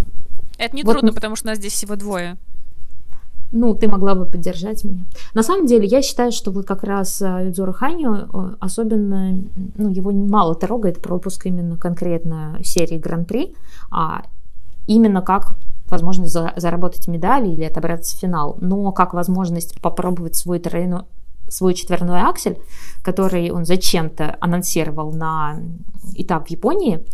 [0.59, 2.37] Это не вот трудно, потому что нас здесь всего двое.
[3.51, 5.05] Ну, ты могла бы поддержать меня.
[5.33, 9.39] На самом деле, я считаю, что вот как раз Юдзору Ханю э, особенно,
[9.77, 13.55] ну, его мало трогает пропуск именно конкретно серии Гран-при,
[13.89, 14.25] а
[14.85, 15.55] именно как
[15.87, 21.07] возможность за, заработать медали или отобраться в финал, но как возможность попробовать свой трейну,
[21.47, 22.57] свой четверной аксель,
[23.03, 25.59] который он зачем-то анонсировал на
[26.15, 27.05] этап в Японии,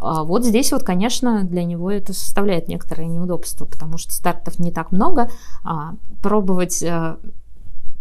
[0.00, 4.72] а вот здесь вот, конечно, для него это составляет некоторое неудобство, потому что стартов не
[4.72, 5.30] так много.
[5.62, 7.18] А пробовать а,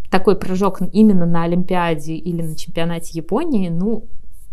[0.10, 4.06] такой прыжок именно на Олимпиаде или на чемпионате Японии, ну,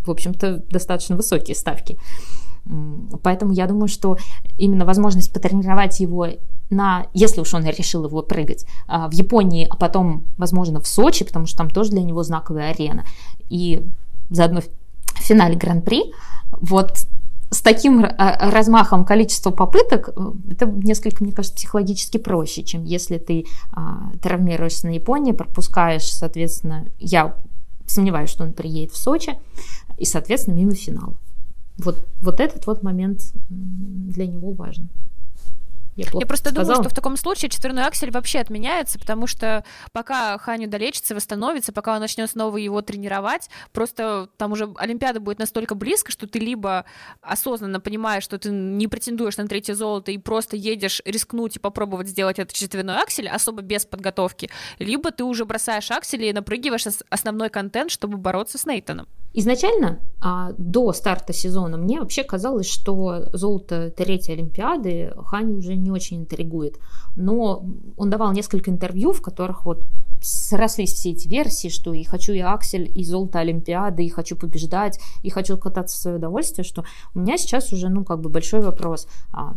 [0.05, 1.99] в общем-то, достаточно высокие ставки.
[3.23, 4.19] Поэтому я думаю, что
[4.59, 6.27] именно возможность потренировать его
[6.71, 11.47] на, если уж он решил его прыгать, в Японии, а потом, возможно, в Сочи, потому
[11.47, 13.05] что там тоже для него знаковая арена,
[13.49, 13.87] и
[14.31, 16.13] заодно в финале Гран-при,
[16.61, 17.07] вот
[17.51, 18.15] с таким э,
[18.51, 24.87] размахом количества попыток, э, это несколько, мне кажется, психологически проще, чем если ты а, травмируешься
[24.89, 27.37] на Японии, пропускаешь, соответственно, я
[27.87, 29.39] сомневаюсь, что он приедет в Сочи,
[29.97, 31.15] и, соответственно, мимо финала.
[31.79, 34.89] Вот, вот этот вот момент для него важен.
[35.97, 36.67] Я, я просто сказала.
[36.67, 41.73] думаю, что в таком случае четверной аксель вообще отменяется, потому что пока Ханю долечится, восстановится,
[41.73, 46.39] пока он начнет снова его тренировать, просто там уже Олимпиада будет настолько близко, что ты
[46.39, 46.85] либо
[47.23, 52.09] осознанно понимаешь, что ты не претендуешь на третье золото и просто едешь рискнуть и попробовать
[52.09, 57.49] сделать этот четверной аксель, особо без подготовки, либо ты уже бросаешь аксель и напрыгиваешь основной
[57.49, 59.09] контент, чтобы бороться с Нейтаном.
[59.39, 65.91] Изначально, а, до старта сезона, мне вообще казалось, что золото третьей Олимпиады Ханю уже не
[65.91, 66.79] очень интригует.
[67.17, 67.63] Но
[67.99, 69.85] он давал несколько интервью, в которых вот
[70.23, 74.99] срослись все эти версии, что и хочу я Аксель, и золото Олимпиады, и хочу побеждать,
[75.23, 78.63] и хочу кататься в свое удовольствие, что у меня сейчас уже, ну, как бы большой
[78.63, 79.55] вопрос, а,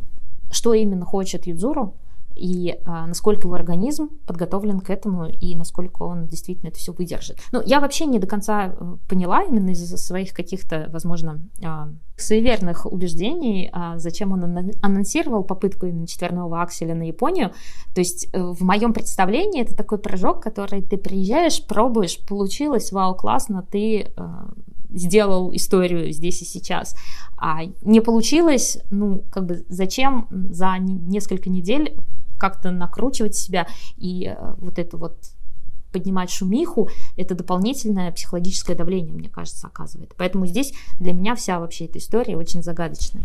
[0.52, 1.96] что именно хочет Юдзуру,
[2.40, 7.38] и а, насколько его организм подготовлен к этому и насколько он действительно это все выдержит.
[7.52, 12.86] Ну, я вообще не до конца э, поняла именно из-за своих каких-то, возможно, а, суеверных
[12.86, 17.52] убеждений, а, зачем он анонсировал попытку именно четверного акселя на Японию.
[17.94, 23.16] То есть э, в моем представлении это такой прыжок, который ты приезжаешь, пробуешь, получилось, вау,
[23.16, 24.50] классно, ты а,
[24.90, 26.96] сделал историю здесь и сейчас.
[27.38, 31.96] А не получилось, ну, как бы зачем за несколько недель
[32.40, 33.68] как-то накручивать себя
[33.98, 35.18] и э, вот это вот
[35.92, 40.14] поднимать шумиху, это дополнительное психологическое давление, мне кажется, оказывает.
[40.18, 43.24] Поэтому здесь для меня вся вообще эта история очень загадочная.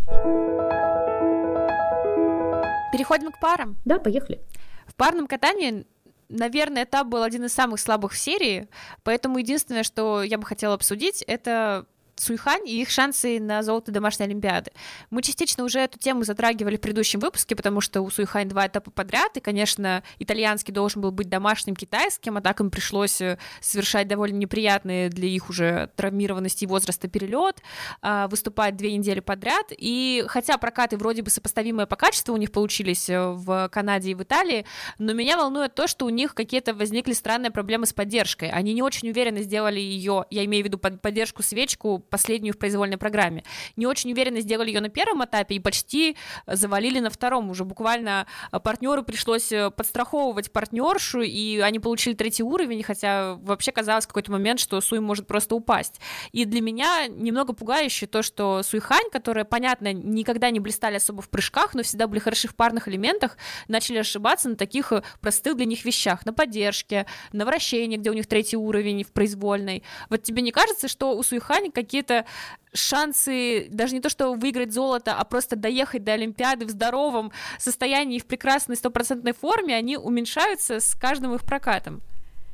[2.92, 3.76] Переходим к парам.
[3.84, 4.40] Да, поехали.
[4.86, 5.86] В парном катании
[6.28, 8.68] наверное, этап был один из самых слабых в серии,
[9.02, 11.86] поэтому единственное, что я бы хотела обсудить, это
[12.16, 14.70] Суйхань и их шансы на золото домашней Олимпиады.
[15.10, 18.90] Мы частично уже эту тему затрагивали в предыдущем выпуске, потому что у Суйхань два этапа
[18.90, 24.08] подряд, и, конечно, итальянский должен был быть домашним китайским, а так им пришлось э, совершать
[24.08, 27.62] довольно неприятные для их уже травмированности и возраста перелет,
[28.00, 32.52] а, выступать две недели подряд, и хотя прокаты вроде бы сопоставимые по качеству у них
[32.52, 34.66] получились э, в Канаде и в Италии,
[34.98, 38.50] но меня волнует то, что у них какие-то возникли странные проблемы с поддержкой.
[38.50, 42.98] Они не очень уверенно сделали ее, я имею в виду поддержку свечку последнюю в произвольной
[42.98, 43.44] программе.
[43.76, 47.50] Не очень уверенно сделали ее на первом этапе и почти завалили на втором.
[47.50, 53.72] Уже буквально э, партнеру пришлось э, подстраховывать партнершу, и они получили третий уровень, хотя вообще
[53.72, 56.00] казалось в какой-то момент, что Суй может просто упасть.
[56.32, 61.28] И для меня немного пугающе то, что Суйхань, которая, понятно, никогда не блистали особо в
[61.28, 63.36] прыжках, но всегда были хороши в парных элементах,
[63.68, 68.14] начали ошибаться на таких э, простых для них вещах, на поддержке, на вращении, где у
[68.14, 69.82] них третий уровень в произвольной.
[70.10, 72.24] Вот тебе не кажется, что у Суйхань какие какие-то
[72.72, 78.18] шансы даже не то, что выиграть золото, а просто доехать до Олимпиады в здоровом состоянии,
[78.18, 82.02] в прекрасной стопроцентной форме, они уменьшаются с каждым их прокатом.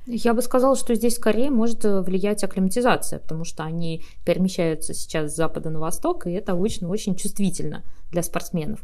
[0.07, 5.36] Я бы сказала, что здесь скорее может влиять акклиматизация, потому что они перемещаются сейчас с
[5.36, 8.80] запада на восток, и это обычно очень чувствительно для спортсменов.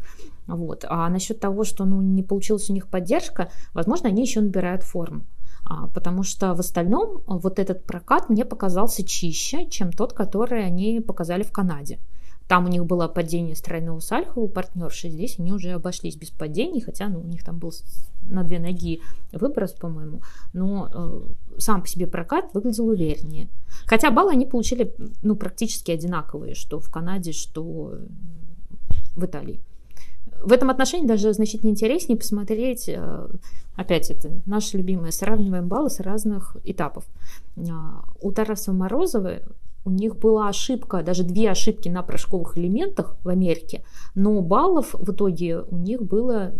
[0.47, 0.87] Вот.
[0.89, 5.27] А насчет того, что ну, не получилась у них поддержка, возможно, они еще набирают форму.
[5.69, 11.01] А, потому что в остальном вот этот прокат мне показался чище, чем тот, который они
[11.01, 11.99] показали в Канаде.
[12.47, 16.31] Там у них было падение с тройного сальха у партнерши, здесь они уже обошлись без
[16.31, 17.73] падений, хотя ну, у них там был
[18.23, 19.01] на две ноги
[19.33, 20.21] выброс, по-моему,
[20.53, 23.49] но э, сам по себе прокат выглядел увереннее.
[23.87, 27.99] Хотя баллы они получили ну, практически одинаковые, что в Канаде, что
[29.17, 29.61] в Италии
[30.47, 33.29] в этом отношении даже значительно интереснее посмотреть, э,
[33.75, 37.05] опять это наше любимое, сравниваем баллы с разных этапов.
[37.59, 39.41] А, у Тараса Морозова
[39.85, 43.83] у них была ошибка, даже две ошибки на прыжковых элементах в Америке,
[44.15, 46.53] но баллов в итоге у них было,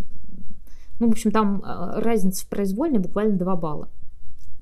[0.99, 3.89] ну, в общем, там э, разница в произвольной буквально 2 балла.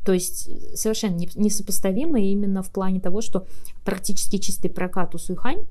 [0.05, 3.47] То есть совершенно несопоставимо именно в плане того, что
[3.84, 5.65] практически чистый прокат у Суйхань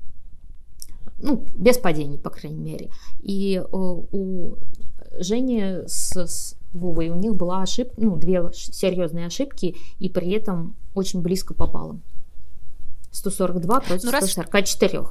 [1.17, 2.89] ну, без падений, по крайней мере.
[3.21, 4.55] И э, у
[5.17, 10.31] Жени с, с Вова, и у них была ошибка, ну, две серьезные ошибки, и при
[10.31, 12.01] этом очень близко по баллам.
[13.11, 14.99] 142 против ну, 144.
[14.99, 15.09] Раз...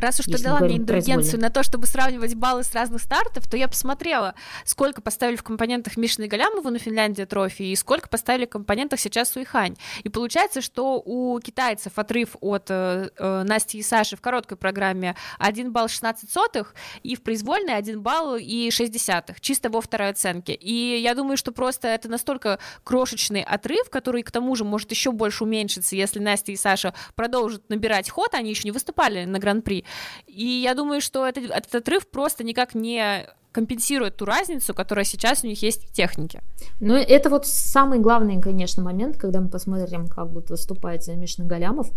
[0.00, 3.56] Раз уж ты дала мне индульгенцию на то, чтобы сравнивать баллы с разных стартов, то
[3.56, 4.34] я посмотрела,
[4.64, 9.30] сколько поставили в компонентах Мишины Галямову на Финляндии трофи и сколько поставили в компонентах сейчас
[9.30, 9.76] Суихань.
[10.02, 15.16] И получается, что у китайцев отрыв от э, э Насти и Саши в короткой программе
[15.38, 20.10] 1 балл 16 сотых, и в произвольной 1 балл и 6 десятых, чисто во второй
[20.10, 20.54] оценке.
[20.54, 25.12] И я думаю, что просто это настолько крошечный отрыв, который к тому же может еще
[25.12, 29.84] больше уменьшиться, если Настя и Саша продолжат набирать ход, они еще не выступали на Гран-при,
[30.26, 35.42] и я думаю, что этот, этот отрыв просто никак не компенсирует ту разницу, которая сейчас
[35.42, 36.42] у них есть в технике.
[36.78, 41.90] Ну, это вот самый главный, конечно, момент, когда мы посмотрим, как будет выступать Мишна Галямов.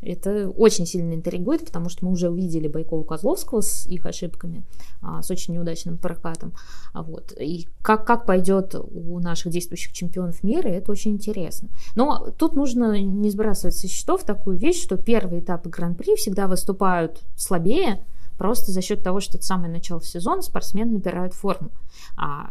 [0.00, 4.64] Это очень сильно интригует, потому что мы уже увидели Байкова Козловского с их ошибками,
[5.02, 6.52] а, с очень неудачным прокатом.
[6.92, 7.32] А вот.
[7.40, 11.68] И как, как пойдет у наших действующих чемпионов мира, это очень интересно.
[11.96, 17.22] Но тут нужно не сбрасывать со счетов такую вещь, что первые этапы Гран-при всегда выступают
[17.36, 18.04] слабее,
[18.38, 21.70] просто за счет того, что это самое начало сезона, спортсмены набирают форму.
[22.16, 22.50] А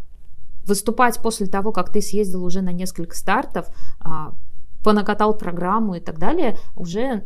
[0.65, 3.67] выступать после того, как ты съездил уже на несколько стартов,
[3.99, 4.33] а,
[4.83, 7.25] понакатал программу и так далее, уже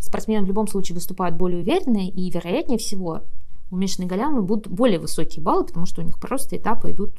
[0.00, 3.22] спортсмены в любом случае выступают более уверенно, и вероятнее всего
[3.70, 7.12] у Мишины Галямы будут более высокие баллы, потому что у них просто этапы идут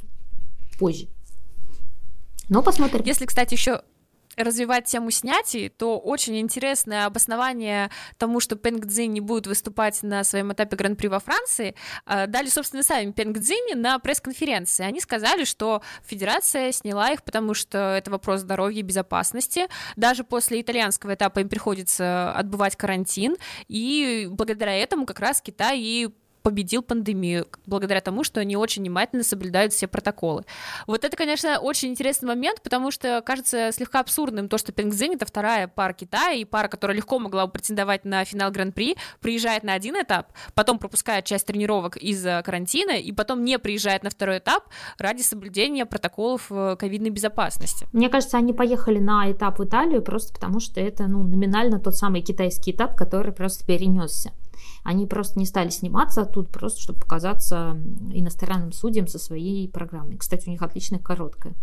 [0.79, 1.07] позже.
[2.49, 3.03] Но посмотрим.
[3.05, 3.81] Если, кстати, еще
[4.37, 10.23] развивать тему снятий, то очень интересное обоснование тому, что Пенг Цзинь не будет выступать на
[10.23, 11.75] своем этапе Гран-при во Франции,
[12.05, 14.85] а, дали, собственно, сами Пенг Цзинь на пресс-конференции.
[14.85, 19.67] Они сказали, что федерация сняла их, потому что это вопрос здоровья и безопасности.
[19.95, 23.35] Даже после итальянского этапа им приходится отбывать карантин,
[23.67, 26.09] и благодаря этому как раз Китай и
[26.47, 30.45] победил пандемию, благодаря тому, что они очень внимательно соблюдают все протоколы.
[30.87, 35.25] Вот это, конечно, очень интересный момент, потому что кажется слегка абсурдным то, что Пингзин— это
[35.25, 39.73] вторая пара Китая, и пара, которая легко могла бы претендовать на финал Гран-при, приезжает на
[39.73, 44.69] один этап, потом пропускает часть тренировок из-за карантина, и потом не приезжает на второй этап
[44.97, 47.89] ради соблюдения протоколов э, ковидной безопасности.
[47.91, 51.97] Мне кажется, они поехали на этап в Италию просто потому, что это, ну, номинально тот
[51.97, 54.31] самый китайский этап, который просто перенесся.
[54.87, 57.77] Они просто не стали сниматься оттуда, просто чтобы показаться
[58.09, 60.15] иностранным судьям со своей программой.
[60.15, 61.55] Кстати, у них отличная короткая.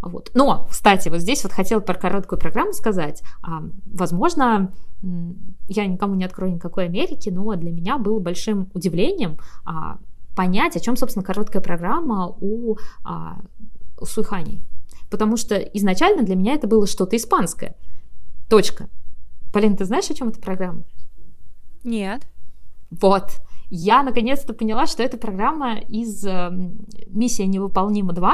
[0.00, 0.30] Вот.
[0.32, 3.22] Но, кстати, вот здесь вот хотела про короткую программу сказать.
[3.42, 4.72] А, возможно,
[5.68, 9.36] я никому не открою никакой Америки, но для меня было большим удивлением
[9.66, 9.98] а,
[10.34, 13.42] понять, о чем, собственно, короткая программа у, а,
[14.00, 14.64] у Суйхани.
[15.10, 17.76] Потому что изначально для меня это было что-то испанское.
[18.48, 18.88] Точка.
[19.52, 20.84] Полин, ты знаешь, о чем эта программа?
[21.84, 22.22] Нет.
[22.90, 23.40] Вот.
[23.70, 26.50] Я наконец-то поняла, что это программа из э,
[27.06, 28.32] «Миссия невыполнима 2».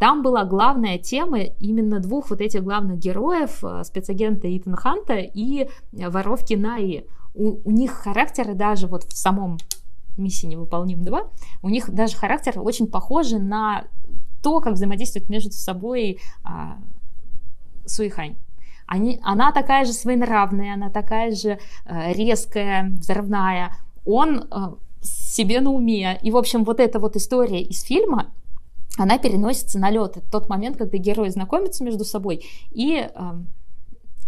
[0.00, 5.68] Там была главная тема именно двух вот этих главных героев, э, спецагента Итана Ханта и
[5.92, 7.04] воровки Наи.
[7.34, 9.58] У, у них характеры даже вот в самом
[10.16, 11.30] «Миссии невыполнима 2»,
[11.62, 13.84] у них даже характеры очень похожи на
[14.42, 16.78] то, как взаимодействуют между собой а,
[17.86, 18.36] Суихань.
[18.92, 23.74] Они, она такая же своенравная, она такая же э, резкая, взрывная.
[24.04, 26.18] Он э, себе на уме.
[26.20, 28.34] И, в общем, вот эта вот история из фильма,
[28.98, 30.18] она переносится на лед.
[30.18, 33.32] Это тот момент, когда герои знакомятся между собой, и э,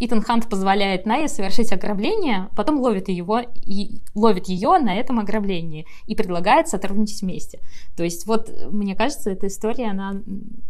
[0.00, 5.86] Итан Хант позволяет Найе совершить ограбление, потом ловит его и ловит ее на этом ограблении
[6.06, 7.60] и предлагает сотрудничать вместе.
[7.98, 10.22] То есть вот мне кажется, эта история она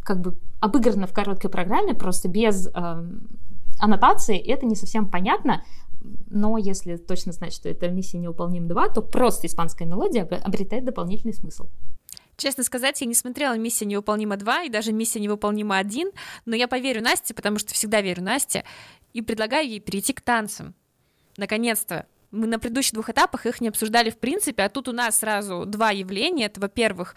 [0.03, 3.05] как бы обыграна в короткой программе, просто без э,
[3.81, 5.65] аннотации это не совсем понятно,
[6.31, 11.35] но если точно знать, что это миссия невыполним 2, то просто испанская мелодия обретает дополнительный
[11.35, 11.69] смысл.
[12.37, 16.13] Честно сказать, я не смотрела «Миссия невыполнима 2» и даже «Миссия невыполнима 1»,
[16.47, 18.65] но я поверю Насте, потому что всегда верю Насте,
[19.13, 20.75] и предлагаю ей перейти к танцам.
[21.37, 22.07] Наконец-то.
[22.33, 25.65] Мы на предыдущих двух этапах их не обсуждали в принципе, а тут у нас сразу
[25.67, 26.47] два явления.
[26.47, 27.15] Это, во-первых,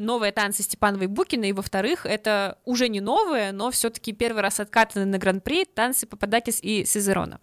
[0.00, 5.04] новые танцы Степановой Букиной, и во-вторых, это уже не новые, но все-таки первый раз откатаны
[5.04, 7.40] на Гран-при танцы Пападакис и Сизерона.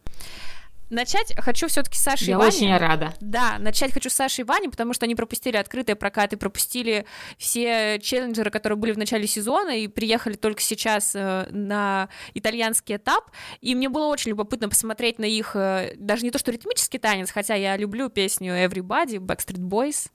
[0.89, 2.47] Начать хочу все-таки с Саши Я Вани.
[2.47, 3.13] очень рада.
[3.19, 7.05] Да, начать хочу с Саши и Вани, потому что они пропустили открытые прокаты, пропустили
[7.37, 13.31] все челленджеры, которые были в начале сезона, и приехали только сейчас э, на итальянский этап.
[13.59, 17.31] И мне было очень любопытно посмотреть на их, э, даже не то что ритмический танец,
[17.31, 20.09] хотя я люблю песню Everybody, Backstreet Boys.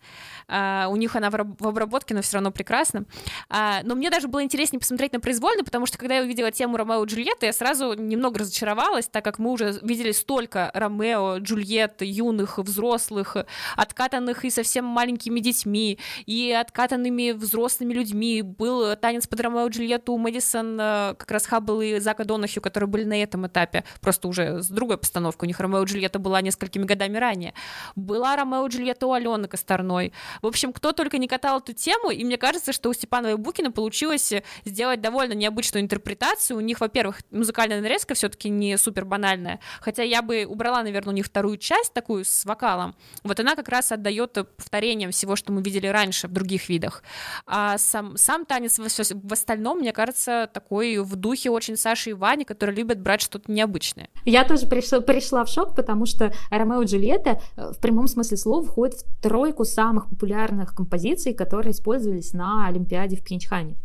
[0.48, 3.04] Uh, у них она в, обработке, но все равно прекрасно.
[3.48, 6.76] Uh, но мне даже было интереснее посмотреть на произвольно, потому что когда я увидела тему
[6.76, 12.02] Ромео и Джульетты, я сразу немного разочаровалась, так как мы уже видели столько Ромео, Джульетт,
[12.02, 13.36] юных, взрослых,
[13.76, 18.42] откатанных и совсем маленькими детьми, и откатанными взрослыми людьми.
[18.42, 22.62] Был танец под Ромео и Джульетту у Мэдисон, э, как раз Хаббл и Зака Донахью,
[22.62, 25.46] которые были на этом этапе, просто уже с другой постановкой.
[25.46, 27.54] У них Ромео и Джульетта была несколькими годами ранее.
[27.96, 30.12] Была Ромео и Джульетта у Алены Косторной.
[30.42, 33.36] В общем, кто только не катал эту тему, и мне кажется, что у Степанова и
[33.36, 34.32] Букина получилось
[34.64, 36.56] сделать довольно необычную интерпретацию.
[36.56, 41.16] У них, во-первых, музыкальная нарезка все-таки не супер банальная, хотя я бы убрала, наверное, у
[41.16, 42.94] них вторую часть такую с вокалом.
[43.24, 47.03] Вот она как раз отдает повторением всего, что мы видели раньше в других видах.
[47.46, 52.12] А сам, сам танец в, в остальном, мне кажется, такой в духе очень Саши и
[52.12, 54.09] Вани, которые любят брать что-то необычное.
[54.24, 58.36] Я тоже пришла, пришла в шок, потому что Ромео и Джульетта э, в прямом смысле
[58.36, 63.76] слова входит в тройку самых популярных композиций, которые использовались на Олимпиаде в Пхенчхане.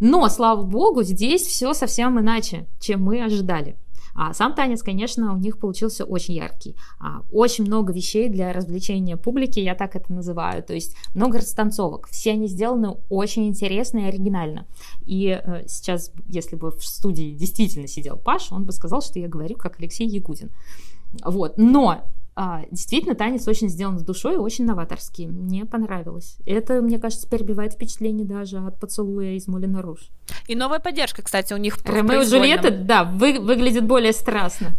[0.00, 3.76] Но, слава богу, здесь все совсем иначе, чем мы ожидали.
[4.14, 6.76] А сам танец, конечно, у них получился очень яркий.
[6.98, 10.62] А, очень много вещей для развлечения публики, я так это называю.
[10.62, 12.08] То есть много растанцовок.
[12.08, 14.66] Все они сделаны очень интересно и оригинально.
[15.06, 19.28] И э, сейчас, если бы в студии действительно сидел Паша, он бы сказал, что я
[19.28, 20.50] говорю как Алексей Ягудин.
[21.24, 21.54] Вот.
[21.56, 22.04] Но
[22.36, 25.26] а, действительно, танец очень сделан с душой и очень новаторский.
[25.26, 26.36] Мне понравилось.
[26.46, 30.10] Это, мне кажется, перебивает впечатление даже от поцелуя из Молина Руж.
[30.48, 34.72] И новая поддержка, кстати, у них Ромео и Джульетта, да, вы, выглядит более страстно,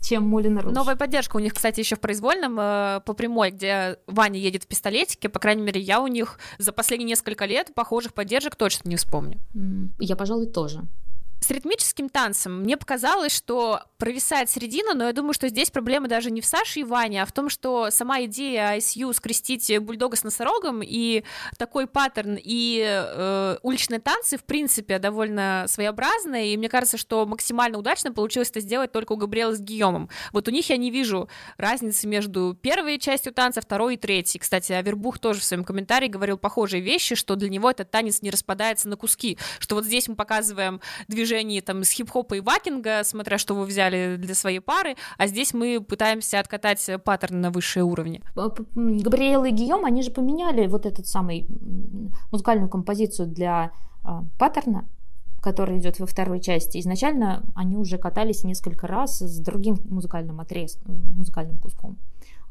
[0.00, 0.72] чем Молина Руж.
[0.72, 4.66] Новая поддержка у них, кстати, еще в произвольном э, по прямой, где Ваня едет в
[4.66, 5.28] пистолетике.
[5.28, 9.38] По крайней мере, я у них за последние несколько лет похожих поддержек точно не вспомню.
[9.98, 10.82] Я, пожалуй, тоже.
[11.42, 16.30] С ритмическим танцем мне показалось, что провисает середина, но я думаю, что здесь проблема даже
[16.30, 20.22] не в Саше и Ване, а в том, что сама идея ISU скрестить бульдога с
[20.22, 21.24] носорогом и
[21.58, 27.76] такой паттерн и э, уличные танцы, в принципе, довольно своеобразные, и мне кажется, что максимально
[27.76, 30.10] удачно получилось это сделать только у Габриэла с Гийомом.
[30.32, 34.38] Вот у них я не вижу разницы между первой частью танца, второй и третьей.
[34.38, 38.30] Кстати, Авербух тоже в своем комментарии говорил похожие вещи, что для него этот танец не
[38.30, 43.02] распадается на куски, что вот здесь мы показываем движение движений там из хип-хопа и вакинга,
[43.04, 47.84] смотря что вы взяли для своей пары, а здесь мы пытаемся откатать паттерн на высшие
[47.84, 48.22] уровни.
[48.34, 51.46] Габриэл и Гийом, они же поменяли вот этот самый
[52.30, 53.72] музыкальную композицию для
[54.04, 54.08] э,
[54.38, 54.84] паттерна,
[55.40, 56.78] который идет во второй части.
[56.78, 61.96] Изначально они уже катались несколько раз с другим музыкальным отрезком, музыкальным куском.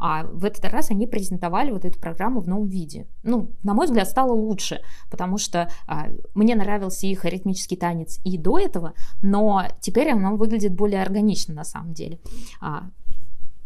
[0.04, 3.06] А в этот раз они презентовали вот эту программу в новом виде.
[3.22, 4.82] Ну, на мой взгляд, стало лучше,
[5.12, 10.74] потому что а, мне нравился их ритмический танец и до этого, но теперь он выглядит
[10.74, 12.20] более органично на самом деле.
[12.60, 12.90] А,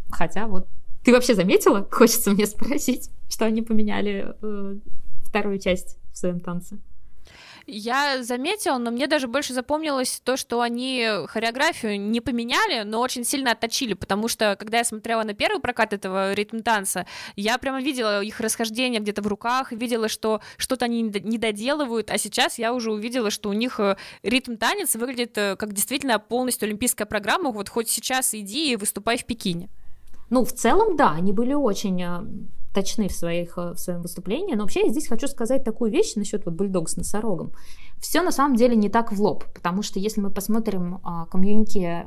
[0.09, 0.67] хотя вот
[1.05, 4.75] ты вообще заметила, хочется мне спросить, что они поменяли э,
[5.23, 6.79] вторую часть в своем танце?
[7.67, 13.23] Я заметила, но мне даже больше запомнилось то, что они хореографию не поменяли, но очень
[13.23, 18.21] сильно отточили, потому что, когда я смотрела на первый прокат этого ритм-танца, я прямо видела
[18.21, 22.91] их расхождение где-то в руках, видела, что что-то они не доделывают, а сейчас я уже
[22.91, 27.89] увидела, что у них э, ритм-танец выглядит э, как действительно полностью олимпийская программа, вот хоть
[27.89, 29.69] сейчас иди и выступай в Пекине.
[30.29, 32.21] Ну, в целом, да, они были очень э,
[32.75, 34.53] точны в, своих, э, в своем выступлении.
[34.53, 37.51] Но вообще я здесь хочу сказать такую вещь насчет вот бульдог с носорогом.
[37.99, 42.05] Все на самом деле не так в лоб, потому что если мы посмотрим а, комьюнити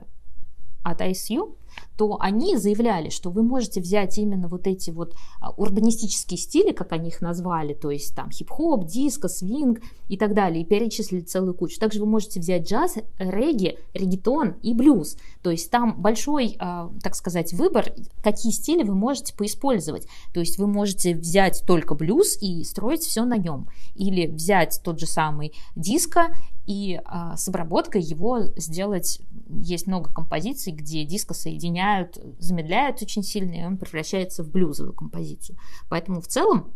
[0.84, 1.56] от ISU,
[1.96, 6.92] то они заявляли, что вы можете взять именно вот эти вот а, урбанистические стили, как
[6.92, 11.54] они их назвали, то есть там хип-хоп, диско, свинг и так далее, и перечислили целую
[11.54, 11.78] кучу.
[11.80, 15.16] Также вы можете взять джаз, регги, реггетон и блюз.
[15.42, 20.06] То есть там большой, а, так сказать, выбор, какие стили вы можете поиспользовать.
[20.32, 23.68] То есть вы можете взять только блюз и строить все на нем.
[23.94, 26.28] Или взять тот же самый диско
[26.68, 29.22] и а, с обработкой его сделать.
[29.48, 35.56] Есть много композиций, где диско соединяют, замедляют очень сильно, и он превращается в блюзовую композицию.
[35.88, 36.74] Поэтому в целом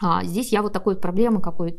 [0.00, 1.78] а, здесь я вот такой проблемы какой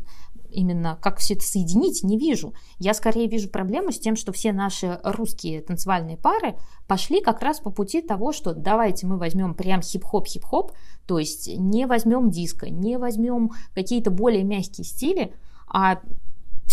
[0.52, 2.54] именно как все это соединить, не вижу.
[2.78, 6.56] Я скорее вижу проблему с тем, что все наши русские танцевальные пары
[6.88, 10.74] пошли как раз по пути того, что давайте мы возьмем прям хип-хоп-хип-хоп,
[11.08, 15.34] то есть не возьмем диско, не возьмем какие-то более мягкие стили,
[15.68, 16.00] а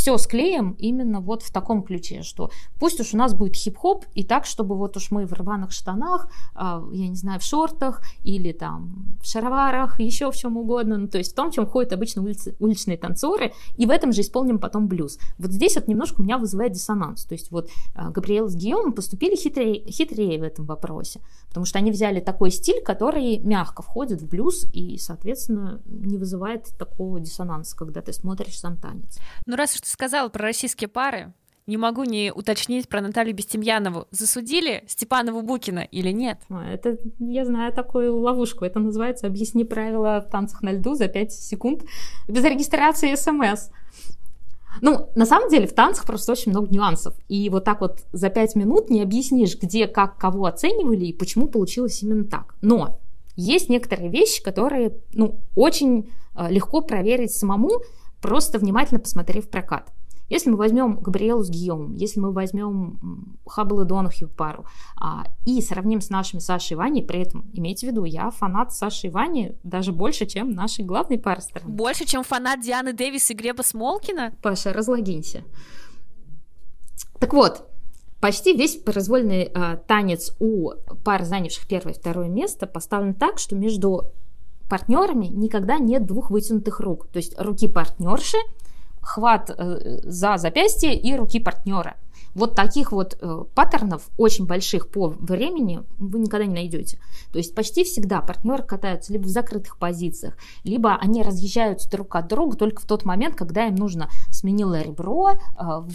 [0.06, 4.22] все склеим именно вот в таком ключе, что пусть уж у нас будет хип-хоп, и
[4.22, 8.52] так, чтобы вот уж мы в рваных штанах, а, я не знаю, в шортах или
[8.52, 12.22] там в шароварах, еще в чем угодно, ну, то есть в том, чем ходят обычно
[12.22, 15.18] улицы, уличные танцоры, и в этом же исполним потом блюз.
[15.38, 19.34] Вот здесь вот немножко меня вызывает диссонанс, то есть вот а, Габриэл с Гийомом поступили
[19.34, 24.28] хитрее, хитрее в этом вопросе, потому что они взяли такой стиль, который мягко входит в
[24.28, 29.18] блюз и, соответственно, не вызывает такого диссонанса, когда ты смотришь сам танец.
[29.46, 31.32] Ну, раз уж ты сказала про российские пары,
[31.66, 34.06] не могу не уточнить про Наталью Бестемьянову.
[34.10, 36.38] Засудили Степанову Букина или нет?
[36.50, 38.66] А, это, я знаю такую ловушку.
[38.66, 41.84] Это называется «Объясни правила в танцах на льду за 5 секунд
[42.28, 43.70] без регистрации СМС».
[44.82, 47.14] Ну, на самом деле в танцах просто очень много нюансов.
[47.26, 51.48] И вот так вот за 5 минут не объяснишь, где, как, кого оценивали и почему
[51.48, 52.54] получилось именно так.
[52.60, 53.00] Но
[53.34, 57.80] есть некоторые вещи, которые, ну, очень э, легко проверить самому,
[58.20, 59.92] просто внимательно посмотрев прокат.
[60.28, 65.60] Если мы возьмем Габриэлу с Гийомом, если мы возьмем Хаббл и Донахью пару а, и
[65.60, 69.10] сравним с нашими Сашей и Ваней, при этом имейте в виду, я фанат Саши и
[69.10, 71.70] Вани даже больше, чем нашей главной пары сторон.
[71.70, 74.34] Больше, чем фанат Дианы Дэвис и Глеба Смолкина?
[74.42, 75.44] Паша, разлогинься.
[77.20, 77.70] Так вот,
[78.20, 80.72] почти весь произвольный а, танец у
[81.04, 84.12] пар, занявших первое и второе место, поставлен так, что между
[84.68, 87.08] партнерами никогда нет двух вытянутых рук.
[87.08, 88.38] То есть руки партнерши
[89.00, 91.96] хват э, за запястье и руки партнера.
[92.34, 96.98] Вот таких вот э, паттернов, очень больших по времени, вы никогда не найдете.
[97.32, 102.28] То есть почти всегда партнеры катаются либо в закрытых позициях, либо они разъезжаются друг от
[102.28, 105.36] друга только в тот момент, когда им нужно сменило ребро, э,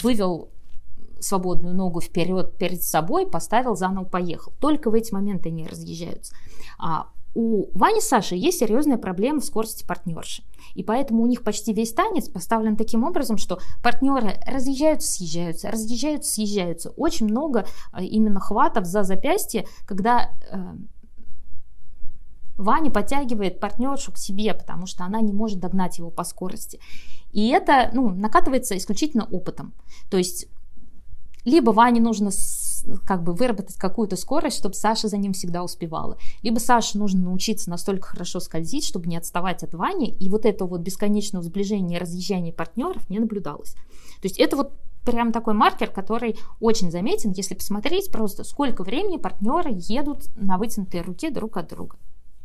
[0.02, 0.50] вывел
[1.20, 4.54] свободную ногу вперед перед собой, поставил, заново поехал.
[4.60, 6.34] Только в эти моменты они разъезжаются.
[6.80, 10.44] А у Вани Саши есть серьезная проблема в скорости партнерши.
[10.76, 16.34] И поэтому у них почти весь танец поставлен таким образом, что партнеры разъезжаются, съезжаются, разъезжаются,
[16.34, 16.90] съезжаются.
[16.92, 20.76] Очень много э, именно хватов за запястье, когда э,
[22.58, 26.80] Ваня подтягивает партнершу к себе, потому что она не может догнать его по скорости.
[27.32, 29.74] И это ну, накатывается исключительно опытом.
[30.10, 30.48] То есть
[31.46, 32.32] либо Ване нужно
[33.06, 36.18] как бы выработать какую-то скорость, чтобы Саша за ним всегда успевала.
[36.42, 40.66] Либо Саше нужно научиться настолько хорошо скользить, чтобы не отставать от Вани, и вот это
[40.66, 43.74] вот бесконечного сближения и разъезжания партнеров не наблюдалось.
[44.22, 44.74] То есть это вот
[45.06, 51.02] прям такой маркер, который очень заметен, если посмотреть просто, сколько времени партнеры едут на вытянутой
[51.02, 51.98] руке друг от друга.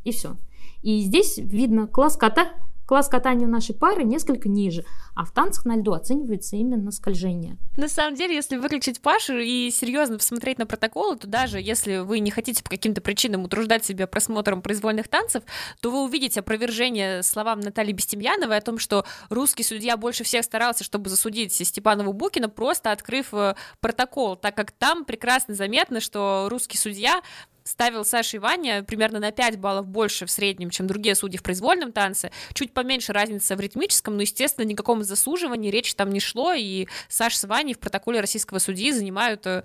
[0.05, 0.37] И все.
[0.83, 2.49] И здесь видно класс кота,
[2.87, 4.85] Класс катания нашей пары несколько ниже,
[5.17, 7.59] а в танцах на льду оценивается именно скольжение.
[7.77, 12.21] На самом деле, если выключить Пашу и серьезно посмотреть на протоколы, то даже если вы
[12.21, 15.43] не хотите по каким-то причинам утруждать себя просмотром произвольных танцев,
[15.81, 20.85] то вы увидите опровержение словам Натальи Бестемьяновой о том, что русский судья больше всех старался,
[20.85, 26.79] чтобы засудить Степанову Букина, просто открыв э, протокол, так как там прекрасно заметно, что русский
[26.79, 27.21] судья
[27.67, 31.43] ставил Саша и Ваня примерно на 5 баллов больше в среднем, чем другие судьи в
[31.43, 32.31] произвольном танце.
[32.55, 37.39] Чуть поменьше разница в ритмическом, но, естественно, никаком засуживании речи там не шло, и Саша
[37.39, 39.65] с Ваней в протоколе российского судьи занимают э,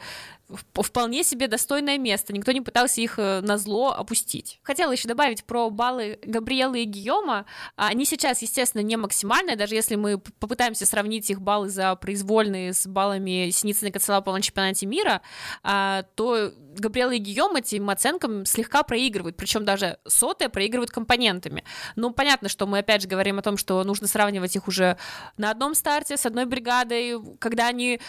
[0.73, 2.33] вполне себе достойное место.
[2.33, 4.59] Никто не пытался их э, на зло опустить.
[4.63, 7.45] Хотела еще добавить про баллы Габриэлы и Гийома.
[7.75, 12.87] Они сейчас, естественно, не максимальные, даже если мы попытаемся сравнить их баллы за произвольные с
[12.87, 15.21] баллами Синицына и Коцелапова на чемпионате мира,
[15.63, 21.63] а, то Габриэла и Гийом этим оценкам слегка проигрывают, причем даже сотые проигрывают компонентами.
[21.95, 24.97] Ну, понятно, что мы опять же говорим о том, что нужно сравнивать их уже
[25.37, 27.99] на одном старте с одной бригадой, когда они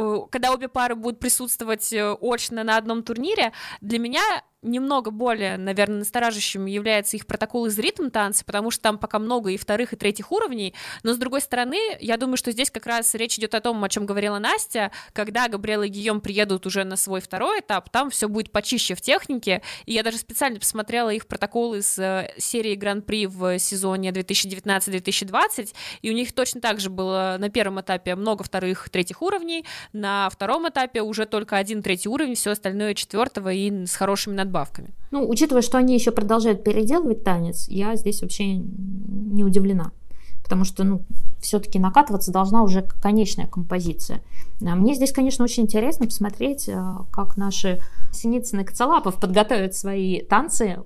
[0.00, 4.22] Э, когда обе пары будут присутствовать э, очно на одном турнире, для меня
[4.62, 9.50] немного более, наверное, настораживающим является их протокол из ритм танца, потому что там пока много
[9.50, 13.14] и вторых, и третьих уровней, но с другой стороны, я думаю, что здесь как раз
[13.14, 16.96] речь идет о том, о чем говорила Настя, когда Габриэла и Гийом приедут уже на
[16.96, 21.26] свой второй этап, там все будет почище в технике, и я даже специально посмотрела их
[21.26, 27.36] протокол из э, серии Гран-при в сезоне 2019-2020, и у них точно так же было
[27.38, 32.34] на первом этапе много вторых, третьих уровней, на втором этапе уже только один третий уровень,
[32.34, 34.90] все остальное четвертого и с хорошими надбавками.
[35.10, 39.92] Ну, учитывая, что они еще продолжают переделывать танец, я здесь вообще не удивлена.
[40.42, 41.02] Потому что, ну,
[41.40, 44.20] все-таки накатываться должна уже конечная композиция.
[44.60, 46.82] А мне здесь, конечно, очень интересно посмотреть, э,
[47.12, 47.80] как наши
[48.12, 50.82] Синицын и Коцалапов подготовят свои танцы,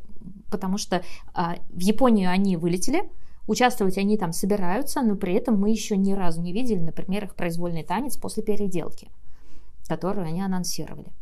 [0.51, 1.03] потому что
[1.33, 3.11] а, в Японию они вылетели,
[3.47, 7.35] Участвовать они там собираются, но при этом мы еще ни разу не видели, например, их
[7.35, 9.11] произвольный танец после переделки,
[9.87, 11.13] которую они анонсировали.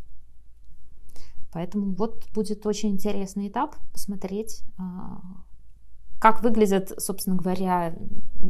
[1.52, 5.20] Поэтому вот будет очень интересный этап посмотреть, а,
[6.22, 7.94] как выглядят, собственно говоря,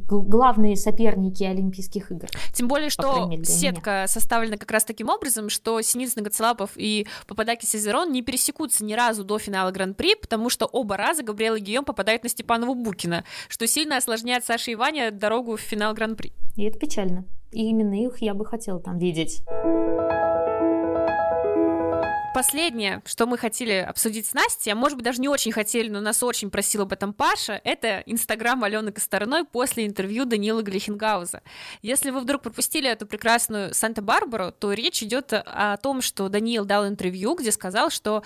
[0.09, 2.29] главные соперники Олимпийских игр.
[2.53, 4.07] Тем более, что сетка меня.
[4.09, 9.25] составлена как раз таким образом, что Синицын, Гацелапов и Пападаки Сезерон не пересекутся ни разу
[9.25, 13.67] до финала Гран-при, потому что оба раза Габриэл и Гийом попадают на Степанову Букина, что
[13.67, 16.35] сильно осложняет Саше и Ване дорогу в финал Гран-при.
[16.57, 17.25] И это печально.
[17.53, 19.43] И именно их я бы хотела там видеть.
[22.43, 26.01] Последнее, что мы хотели обсудить с Настей, а может быть даже не очень хотели, но
[26.01, 31.43] нас очень просил об этом Паша, это Инстаграм Алены Костороной после интервью Данила Глихенгауза.
[31.83, 36.89] Если вы вдруг пропустили эту прекрасную Санта-Барбару, то речь идет о том, что Даниил дал
[36.89, 38.25] интервью, где сказал, что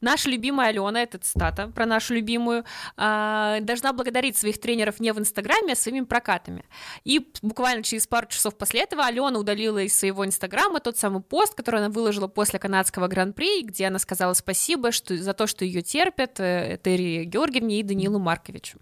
[0.00, 2.64] наша любимая Алена, это цитата про нашу любимую,
[2.96, 6.64] а, должна благодарить своих тренеров не в Инстаграме, а своими прокатами.
[7.04, 11.54] И буквально через пару часов после этого Алена удалила из своего Инстаграма тот самый пост,
[11.54, 15.82] который она выложила после канадского гран-при, где она сказала спасибо что, за то, что ее
[15.82, 18.78] терпят э, Терри Георгиевне и Данилу Марковичу.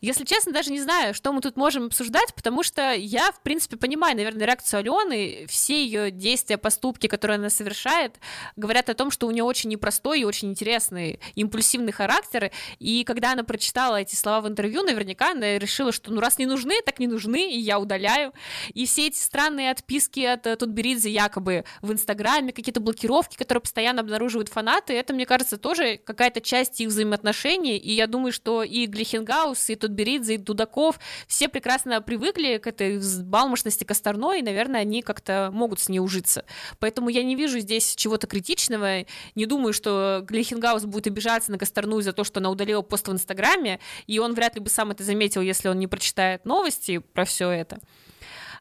[0.00, 3.76] Если честно, даже не знаю, что мы тут можем обсуждать, потому что я, в принципе,
[3.76, 8.18] понимаю, наверное, реакцию Алены, все ее действия, поступки, которые она совершает,
[8.56, 13.32] говорят о том, что у нее очень непростой и очень интересный, импульсивный характер, и когда
[13.32, 16.98] она прочитала эти слова в интервью, наверняка она решила, что ну раз не нужны, так
[16.98, 18.32] не нужны, и я удаляю.
[18.72, 24.00] И все эти странные отписки от э, Тутберидзе якобы в Инстаграме, какие-то блокировки, которые постоянно
[24.00, 28.86] обнаруживают фанаты, это, мне кажется, тоже какая-то часть их взаимоотношений, и я думаю, что и
[28.86, 34.80] Глихенгаус, и Тут Беридзе и Дудаков, все прекрасно привыкли к этой взбалмошности Косторной, и, наверное,
[34.80, 36.44] они как-то могут с ней ужиться.
[36.78, 42.02] Поэтому я не вижу здесь чего-то критичного, не думаю, что Глихенгаус будет обижаться на Косторную
[42.02, 45.04] за то, что она удалила пост в Инстаграме, и он вряд ли бы сам это
[45.04, 47.78] заметил, если он не прочитает новости про все это.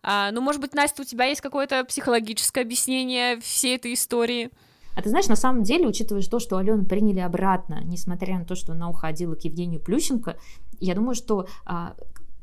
[0.02, 4.50] А, ну, может быть, Настя, у тебя есть какое-то психологическое объяснение всей этой истории?
[4.96, 8.56] А ты знаешь, на самом деле, учитывая то, что Алену приняли обратно, несмотря на то,
[8.56, 10.38] что она уходила к Евгению Плющенко,
[10.80, 11.94] я думаю, что а,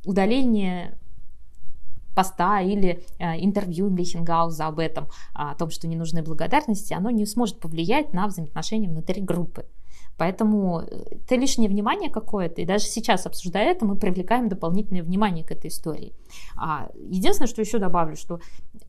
[0.05, 0.99] удаление
[2.15, 7.11] поста или а, интервью Глихенгауза об этом, а, о том, что не нужны благодарности, оно
[7.11, 9.67] не сможет повлиять на взаимоотношения внутри группы.
[10.17, 15.45] Поэтому э, это лишнее внимание какое-то, и даже сейчас, обсуждая это, мы привлекаем дополнительное внимание
[15.45, 16.15] к этой истории.
[16.95, 18.41] Единственное, что еще добавлю, что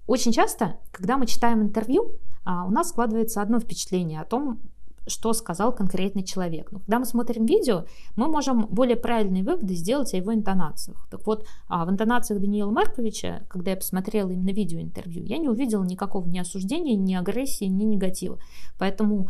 [0.05, 2.13] очень часто, когда мы читаем интервью,
[2.45, 4.61] у нас складывается одно впечатление о том,
[5.07, 6.71] что сказал конкретный человек.
[6.71, 7.85] Но когда мы смотрим видео,
[8.15, 11.07] мы можем более правильные выводы сделать о его интонациях.
[11.09, 15.83] Так вот, а, в интонациях Даниила Марковича, когда я посмотрела именно видеоинтервью, я не увидела
[15.83, 18.39] никакого ни осуждения, ни агрессии, ни негатива.
[18.77, 19.29] Поэтому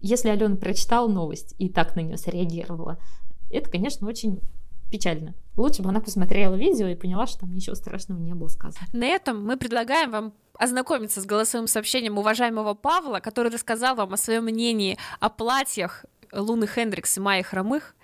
[0.00, 2.98] если Алена прочитала новость и так на нее среагировала,
[3.50, 4.40] это, конечно, очень
[4.90, 5.34] печально.
[5.56, 8.86] Лучше бы она посмотрела видео и поняла, что там ничего страшного не было сказано.
[8.92, 14.16] На этом мы предлагаем вам ознакомиться с голосовым сообщением уважаемого Павла, который рассказал вам о
[14.16, 17.94] своем мнении о платьях Луны Хендрикс и Майи Хромых,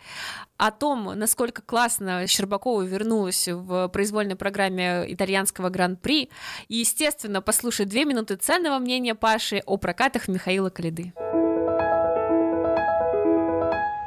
[0.56, 6.30] о том, насколько классно Щербакова вернулась в произвольной программе итальянского гран-при,
[6.68, 11.12] и, естественно, послушать две минуты ценного мнения Паши о прокатах Михаила Калиды.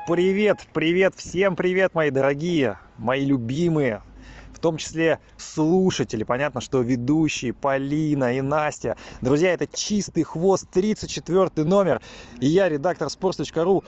[0.07, 4.03] Привет, привет, всем привет, мои дорогие, мои любимые,
[4.65, 6.23] том числе слушатели.
[6.23, 8.97] Понятно, что ведущие Полина и Настя.
[9.21, 12.01] Друзья, это чистый хвост, 34 номер.
[12.39, 13.83] И я, редактор sports.ru,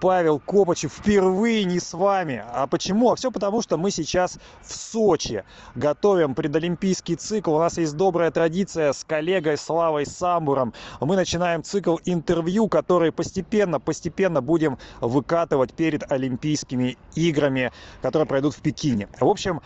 [0.00, 2.44] Павел Копачев впервые не с вами.
[2.52, 3.10] А почему?
[3.10, 5.42] А все потому, что мы сейчас в Сочи
[5.74, 7.56] готовим предолимпийский цикл.
[7.56, 10.72] У нас есть добрая традиция с коллегой Славой Самбуром.
[11.00, 18.62] Мы начинаем цикл интервью, который постепенно, постепенно будем выкатывать перед Олимпийскими играми, которые пройдут в
[18.62, 19.08] Пекине.
[19.18, 19.60] В общем,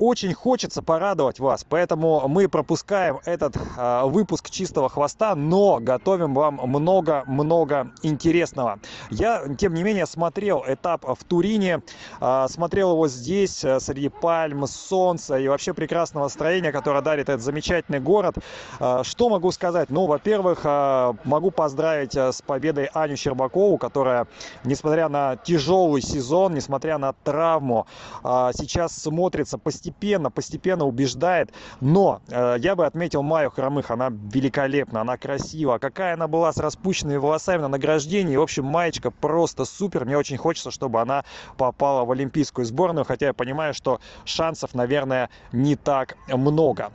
[0.00, 6.58] очень хочется порадовать вас, поэтому мы пропускаем этот э, выпуск чистого хвоста, но готовим вам
[6.64, 8.80] много-много интересного.
[9.10, 11.82] Я, тем не менее, смотрел этап в Турине,
[12.20, 17.42] э, смотрел его здесь, э, среди пальм, солнца и вообще прекрасного настроения, которое дарит этот
[17.42, 18.36] замечательный город.
[18.80, 19.90] Э, что могу сказать?
[19.90, 24.26] Ну, во-первых, э, могу поздравить с победой Аню Щербакову, которая,
[24.64, 27.86] несмотря на тяжелый сезон, несмотря на травму,
[28.24, 31.52] э, сейчас смотрится постепенно постепенно, постепенно убеждает.
[31.80, 35.78] Но э, я бы отметил Майю Хромых, она великолепна, она красива.
[35.78, 38.36] Какая она была с распущенными волосами на награждении.
[38.36, 40.04] В общем, маечка просто супер.
[40.04, 41.24] Мне очень хочется, чтобы она
[41.56, 46.90] попала в олимпийскую сборную, хотя я понимаю, что шансов, наверное, не так много.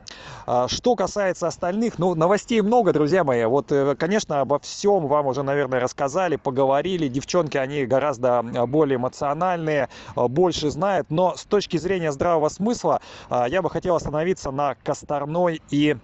[0.45, 3.45] А, что касается остальных, ну, новостей много, друзья мои.
[3.45, 7.07] Вот, э, конечно, обо всем вам уже, наверное, рассказали, поговорили.
[7.07, 11.09] Девчонки, они гораздо более эмоциональные, больше знают.
[11.09, 15.97] Но с точки зрения здравого смысла, смысла, а, я бы хотел остановиться на Косторной и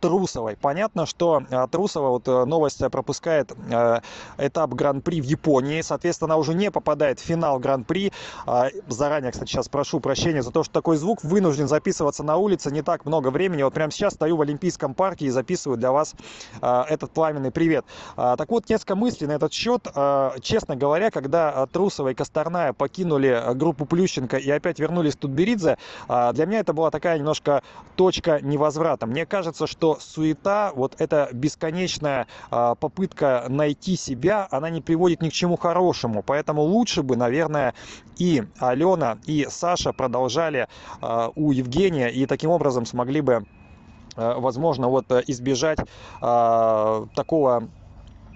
[0.00, 0.56] Трусовой.
[0.56, 4.00] Понятно, что Трусова, вот э, новость пропускает э,
[4.38, 8.12] этап Гран-при в Японии, соответственно, она уже не попадает в финал Гран-при.
[8.46, 12.70] А, заранее, кстати, сейчас прошу прощения за то, что такой звук вынужден записываться на улице
[12.70, 13.62] не так много времени.
[13.62, 16.14] Вот прямо сейчас стою в Олимпийском парке и записываю для вас
[16.60, 17.84] э, этот пламенный привет.
[18.16, 19.86] А, так вот, несколько мыслей на этот счет.
[20.40, 25.78] Честно говоря, когда Трусова и Косторная покинули группу Плющенко и опять вернулись в Тутберидзе,
[26.08, 27.62] для меня это была такая немножко
[27.96, 29.06] точка невозврата.
[29.06, 35.28] Мне кажется, что суета, вот эта бесконечная а, попытка найти себя, она не приводит ни
[35.28, 36.22] к чему хорошему.
[36.26, 37.74] Поэтому лучше бы, наверное,
[38.18, 40.66] и Алена, и Саша продолжали
[41.00, 43.44] а, у Евгения и таким образом смогли бы
[44.16, 45.78] возможно вот избежать
[46.20, 47.70] такого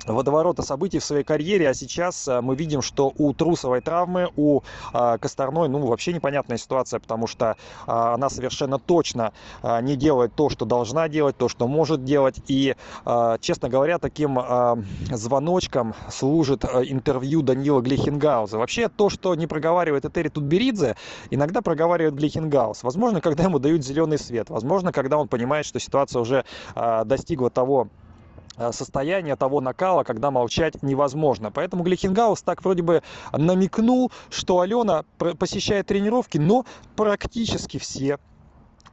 [0.06, 4.60] водоворота событий в своей карьере, а сейчас э, мы видим, что у Трусовой травмы, у
[4.92, 9.32] э, Косторной, ну, вообще непонятная ситуация, потому что э, она совершенно точно
[9.82, 12.74] не делает то, что должна делать, то, что может делать, и,
[13.40, 14.38] честно говоря, таким
[15.10, 18.58] звоночком служит интервью Данила Глихенгауза.
[18.58, 20.96] Вообще, то, что не проговаривает Этери Тутберидзе,
[21.30, 22.82] иногда проговаривает Глихенгаус.
[22.82, 26.44] Возможно, когда ему дают зеленый свет, возможно, когда он понимает, что ситуация уже
[27.04, 28.03] достигла того Э,
[28.72, 31.50] состояние того накала, когда молчать невозможно.
[31.50, 33.02] Поэтому Глихенгаус так вроде бы
[33.32, 35.04] намекнул, что Алена
[35.38, 36.64] посещает тренировки, но
[36.96, 38.18] практически все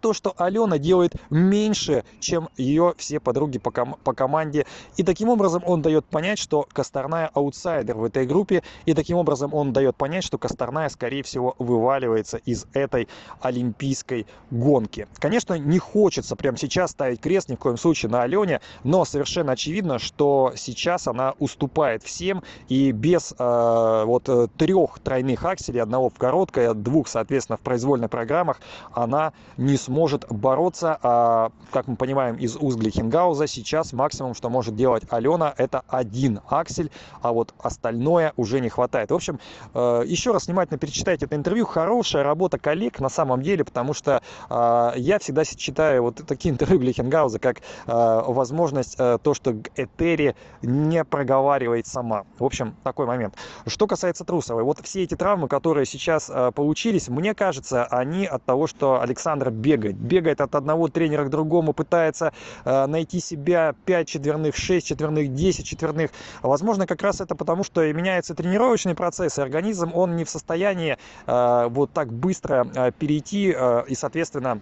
[0.01, 4.65] то, что Алена делает меньше, чем ее все подруги по, ком- по команде.
[4.97, 8.63] И таким образом он дает понять, что Косторная аутсайдер в этой группе.
[8.85, 13.07] И таким образом он дает понять, что Косторная, скорее всего, вываливается из этой
[13.39, 15.07] олимпийской гонки.
[15.19, 19.53] Конечно, не хочется прямо сейчас ставить крест ни в коем случае на Алене, но совершенно
[19.53, 22.43] очевидно, что сейчас она уступает всем.
[22.67, 28.09] И без э, вот э, трех тройных акселей, одного в короткой, двух, соответственно, в произвольных
[28.09, 28.59] программах,
[28.93, 34.49] она не сможет сможет бороться, а, как мы понимаем из уст Глихенгауза, сейчас максимум, что
[34.49, 36.89] может делать Алена, это один аксель,
[37.21, 39.11] а вот остальное уже не хватает.
[39.11, 39.41] В общем,
[39.73, 41.65] э, еще раз внимательно перечитайте это интервью.
[41.65, 46.79] Хорошая работа коллег на самом деле, потому что э, я всегда читаю вот такие интервью
[46.79, 52.23] Глихенгауза, как э, возможность то, что Этери не проговаривает сама.
[52.39, 53.35] В общем, такой момент.
[53.67, 58.67] Что касается Трусовой, вот все эти травмы, которые сейчас получились, мне кажется, они от того,
[58.67, 59.97] что Александр бегает бегает.
[59.97, 62.33] Бегает от одного тренера к другому, пытается
[62.65, 66.11] э, найти себя 5 четверных, 6 четверных, 10 четверных.
[66.41, 70.97] Возможно, как раз это потому, что меняется тренировочный процесс, и организм, он не в состоянии
[71.27, 73.55] э, вот так быстро э, перейти
[73.87, 74.61] и, соответственно,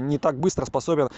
[0.00, 1.08] не так быстро способен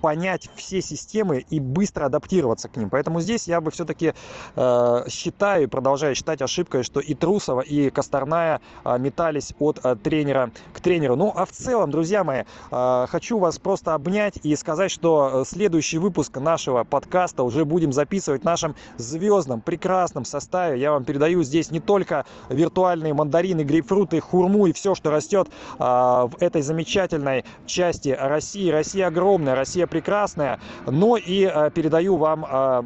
[0.00, 2.90] понять все системы и быстро адаптироваться к ним.
[2.90, 4.14] Поэтому здесь я бы все-таки
[4.56, 10.50] э, считаю, продолжаю считать ошибкой, что и Трусова, и Косторная э, метались от э, тренера
[10.72, 11.16] к тренеру.
[11.16, 15.98] Ну, а в целом, друзья мои, э, хочу вас просто обнять и сказать, что следующий
[15.98, 20.80] выпуск нашего подкаста уже будем записывать в нашем звездном, прекрасном составе.
[20.80, 25.48] Я вам передаю здесь не только виртуальные мандарины, грейпфруты, хурму и все, что растет
[25.78, 28.70] э, в этой замечательной части России.
[28.70, 32.82] Россия огромная, Россия прекрасная, но и э, передаю вам э,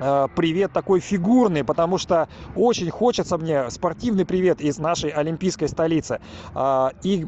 [0.00, 6.20] э, привет такой фигурный, потому что очень хочется мне спортивный привет из нашей олимпийской столицы.
[7.02, 7.26] И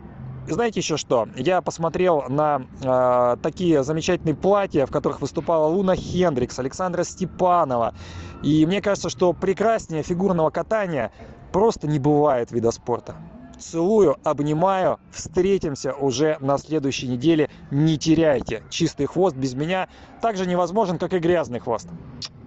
[0.49, 1.29] знаете еще что?
[1.35, 7.95] Я посмотрел на э, такие замечательные платья, в которых выступала Луна Хендрикс, Александра Степанова.
[8.43, 11.11] И мне кажется, что прекраснее фигурного катания
[11.53, 13.17] просто не бывает вида спорта.
[13.59, 14.99] Целую, обнимаю.
[15.11, 17.49] Встретимся уже на следующей неделе.
[17.71, 18.63] Не теряйте.
[18.71, 19.89] Чистый хвост без меня
[20.21, 21.89] также невозможен, как и грязный хвост.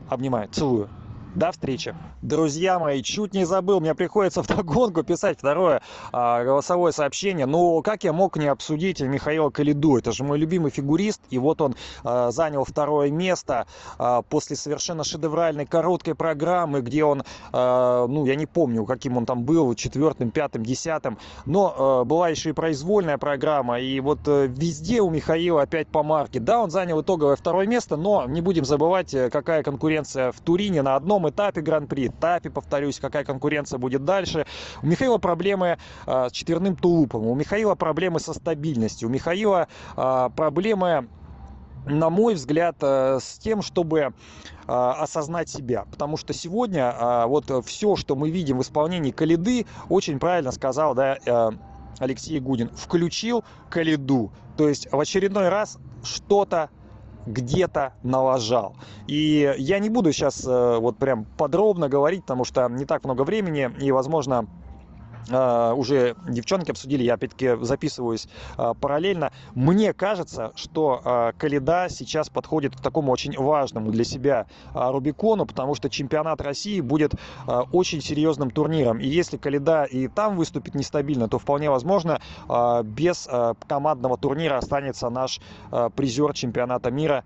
[0.07, 0.89] Обнимаю, целую.
[1.35, 1.95] До встречи.
[2.23, 7.45] Друзья мои, чуть не забыл, мне приходится в догонку писать второе а, голосовое сообщение.
[7.45, 9.97] Но как я мог не обсудить Михаила Калиду?
[9.97, 11.21] Это же мой любимый фигурист.
[11.29, 13.67] И вот он а, занял второе место
[13.99, 17.23] а, после совершенно шедевральной короткой программы, где он,
[17.53, 21.19] а, ну, я не помню, каким он там был, четвертым, пятым, десятым.
[21.45, 23.79] Но а, была еще и произвольная программа.
[23.79, 26.39] И вот а, везде у Михаила опять по марке.
[26.39, 30.81] Да, он занял итоговое второе место, но не будем забывать, э, какая конкуренция в Турине
[30.81, 34.45] на одном этапе Гран-при, этапе, повторюсь, какая конкуренция будет дальше.
[34.81, 40.29] У Михаила проблемы э, с четверным тулупом, у Михаила проблемы со стабильностью, у Михаила э,
[40.35, 41.07] проблемы
[41.85, 44.13] на мой взгляд, э, с тем, чтобы
[44.67, 45.85] осознать себя.
[45.89, 51.17] Потому что сегодня вот все, что мы видим в исполнении Калиды, очень правильно сказал да,
[51.97, 54.31] Алексей Гудин, включил Калиду.
[54.57, 56.69] То есть в очередной раз что-то
[57.29, 58.75] где-то налажал.
[59.07, 63.23] И я не буду сейчас э, вот прям подробно говорить, потому что не так много
[63.23, 64.47] времени, и, возможно,
[65.29, 68.27] уже девчонки обсудили, я опять-таки записываюсь
[68.57, 69.31] uh, параллельно.
[69.55, 75.75] Мне кажется, что uh, Каледа сейчас подходит к такому очень важному для себя Рубикону, потому
[75.75, 77.13] что чемпионат России будет
[77.71, 78.99] очень серьезным турниром.
[78.99, 82.19] И если Каледа и там выступит нестабильно, то вполне возможно
[82.83, 83.27] без
[83.67, 85.39] командного турнира останется наш
[85.95, 87.23] призер чемпионата мира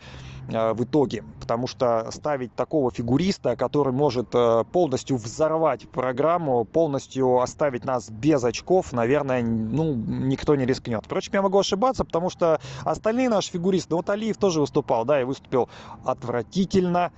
[0.48, 1.24] в итоге.
[1.40, 8.10] Потому что ставить такого фигуриста, который может э, полностью взорвать программу, полностью оставить оставить нас
[8.10, 11.06] без очков, наверное, ну, никто не рискнет.
[11.06, 15.22] Впрочем, я могу ошибаться, потому что остальные наши фигуристы, ну, вот Алиев тоже выступал, да,
[15.22, 15.70] и выступил
[16.06, 17.12] отвратительно.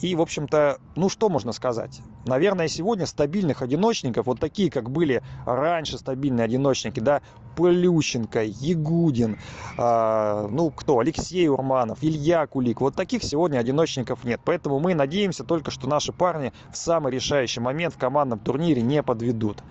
[0.00, 2.00] И, в общем-то, ну что можно сказать?
[2.26, 7.20] Наверное, сегодня стабильных одиночников, вот такие, как были раньше стабильные одиночники, да,
[7.56, 9.38] Плющенко, Ягудин,
[9.76, 14.40] э, ну кто, Алексей Урманов, Илья Кулик, вот таких сегодня одиночников нет.
[14.44, 19.02] Поэтому мы надеемся только, что наши парни в самый решающий момент в командном турнире не
[19.02, 19.62] подведут.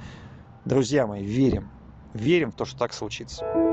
[0.65, 1.69] Друзья мои, верим.
[2.13, 3.70] Верим в то, что так случится.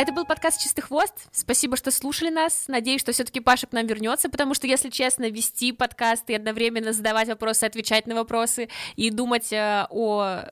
[0.00, 1.12] Это был подкаст «Чистый хвост».
[1.30, 2.68] Спасибо, что слушали нас.
[2.68, 6.94] Надеюсь, что все-таки Паша к нам вернется, потому что, если честно, вести подкаст и одновременно
[6.94, 10.44] задавать вопросы, отвечать на вопросы и думать э, о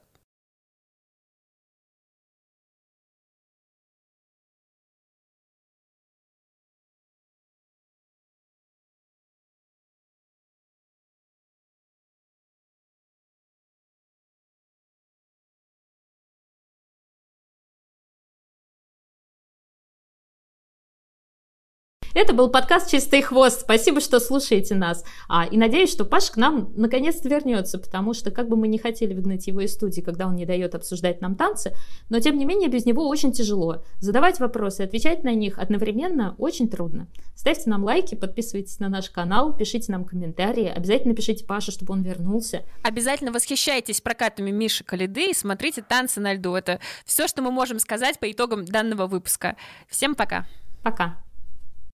[22.21, 23.61] Это был подкаст «Чистый хвост».
[23.61, 25.05] Спасибо, что слушаете нас.
[25.29, 28.77] А, и надеюсь, что Паш к нам наконец-то вернется, потому что как бы мы не
[28.77, 31.77] хотели выгнать его из студии, когда он не дает обсуждать нам танцы,
[32.09, 33.85] но тем не менее без него очень тяжело.
[34.01, 37.07] Задавать вопросы, отвечать на них одновременно очень трудно.
[37.37, 42.03] Ставьте нам лайки, подписывайтесь на наш канал, пишите нам комментарии, обязательно пишите Паше, чтобы он
[42.03, 42.65] вернулся.
[42.83, 46.57] Обязательно восхищайтесь прокатами Миши Калиды и смотрите «Танцы на льду».
[46.57, 49.55] Это все, что мы можем сказать по итогам данного выпуска.
[49.87, 50.49] Всем пока!
[50.83, 51.28] Пока!